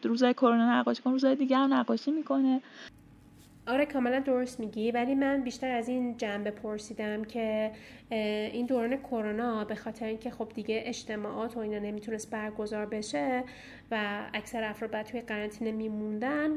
[0.04, 2.62] روزای کرونا نقاشی کنه روزای دیگه هم نقاشی می‌کنه.
[3.68, 7.72] آره کاملا درست میگی ولی من بیشتر از این جنبه پرسیدم که
[8.10, 13.44] این دوران کرونا به خاطر اینکه خب دیگه اجتماعات و اینا نمی‌تونست برگزار بشه
[13.92, 16.50] و اکثر افراد بعد توی قرنطینه میموندن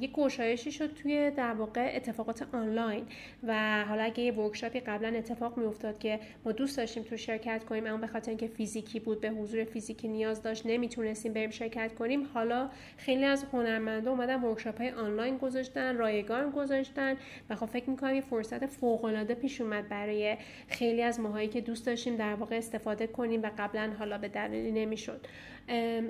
[0.00, 3.06] یه گشایشی شد توی در واقع اتفاقات آنلاین.
[3.42, 7.86] و حالا اگه یه ورکشاپی قبلا اتفاق میافتاد که ما دوست داشتیم تو شرکت کنیم
[7.86, 12.26] اما به خاطر اینکه فیزیکی بود به حضور فیزیکی نیاز داشت نمی‌تونستیم بریم شرکت کنیم
[12.34, 17.16] حالا خیلی از هنرمندا اومدن ورکشاپ های آنلاین گذاشتن رایگان گذاشتن
[17.50, 20.36] و خب فکر می‌کنم یه فرصت فوق العاده پیش اومد برای
[20.68, 24.72] خیلی از ماهایی که دوست داشتیم در واقع استفاده کنیم و قبلا حالا به دلیلی
[24.72, 25.26] نمی‌شد.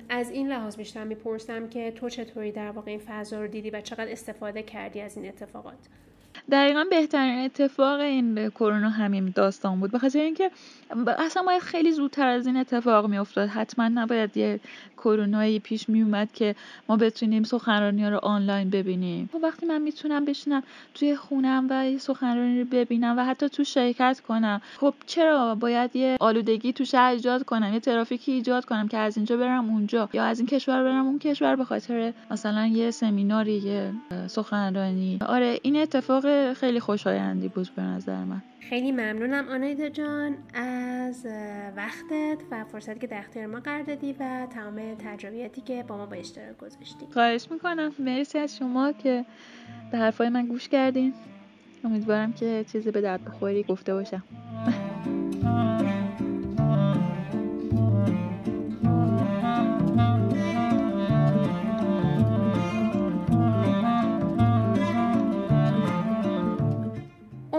[0.08, 3.80] از این لحاظ بیشتر می‌پرسم که تو چطوری در واقع این فضا رو دیدی و
[3.80, 5.78] چقدر استفاده کردی از این اتفاقات؟
[6.50, 9.90] دقیقا بهترین اتفاق این کرونا همین داستان بود.
[9.90, 10.50] بخاطر اینکه
[11.18, 13.48] اصلا باید خیلی زودتر از این اتفاق میافتاد.
[13.48, 14.60] حتما نباید یه
[15.04, 16.54] کرونایی پیش میومد که
[16.88, 19.30] ما بتونیم سخنرانی ها رو آنلاین ببینیم.
[19.34, 20.62] و خب وقتی من می‌تونم بشینم
[20.94, 25.96] توی خونم و یه سخنرانی رو ببینم و حتی تو شرکت کنم خب چرا باید
[25.96, 30.08] یه آلودگی تو شهر ایجاد کنم؟ یه ترافیکی ایجاد کنم که از اینجا برم اونجا
[30.12, 33.92] یا از این کشور برم اون کشور به خاطر مثلا یه سمیناری یه
[34.26, 38.42] سخنرانی؟ آره این اتفاق خیلی خوشایندی بود به نظر من.
[38.68, 41.26] خیلی ممنونم آنایتا جان از
[41.76, 46.06] وقتت و فرصتی که در اختیار ما قرار دادی و تمام تجربیاتی که با ما
[46.06, 47.06] با اشتراک گذاشتی.
[47.12, 47.92] خواهش می‌کنم.
[47.98, 49.24] مرسی از شما که
[49.92, 51.14] به حرفای من گوش کردین.
[51.84, 54.22] امیدوارم که چیزی به درد بخوری گفته باشم.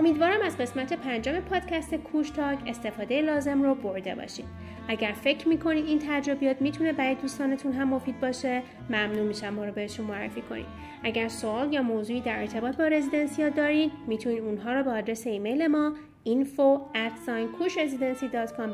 [0.03, 4.45] امیدوارم از قسمت پنجم پادکست کوشتاک استفاده لازم رو برده باشید.
[4.87, 9.71] اگر فکر می‌کنید این تجربیات می‌تونه برای دوستانتون هم مفید باشه ممنون میشم ما رو
[9.71, 10.65] بهشون معرفی کنید.
[11.03, 15.27] اگر سوال یا موضوعی در ارتباط با رزیدنسی ها دارید می‌تونید اونها رو با آدرس
[15.27, 15.93] ایمیل ما
[16.25, 16.79] info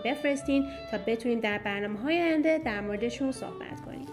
[0.05, 4.05] بفرستین تا بتونیم در برنامه های آینده در موردشون صحبت کنیم.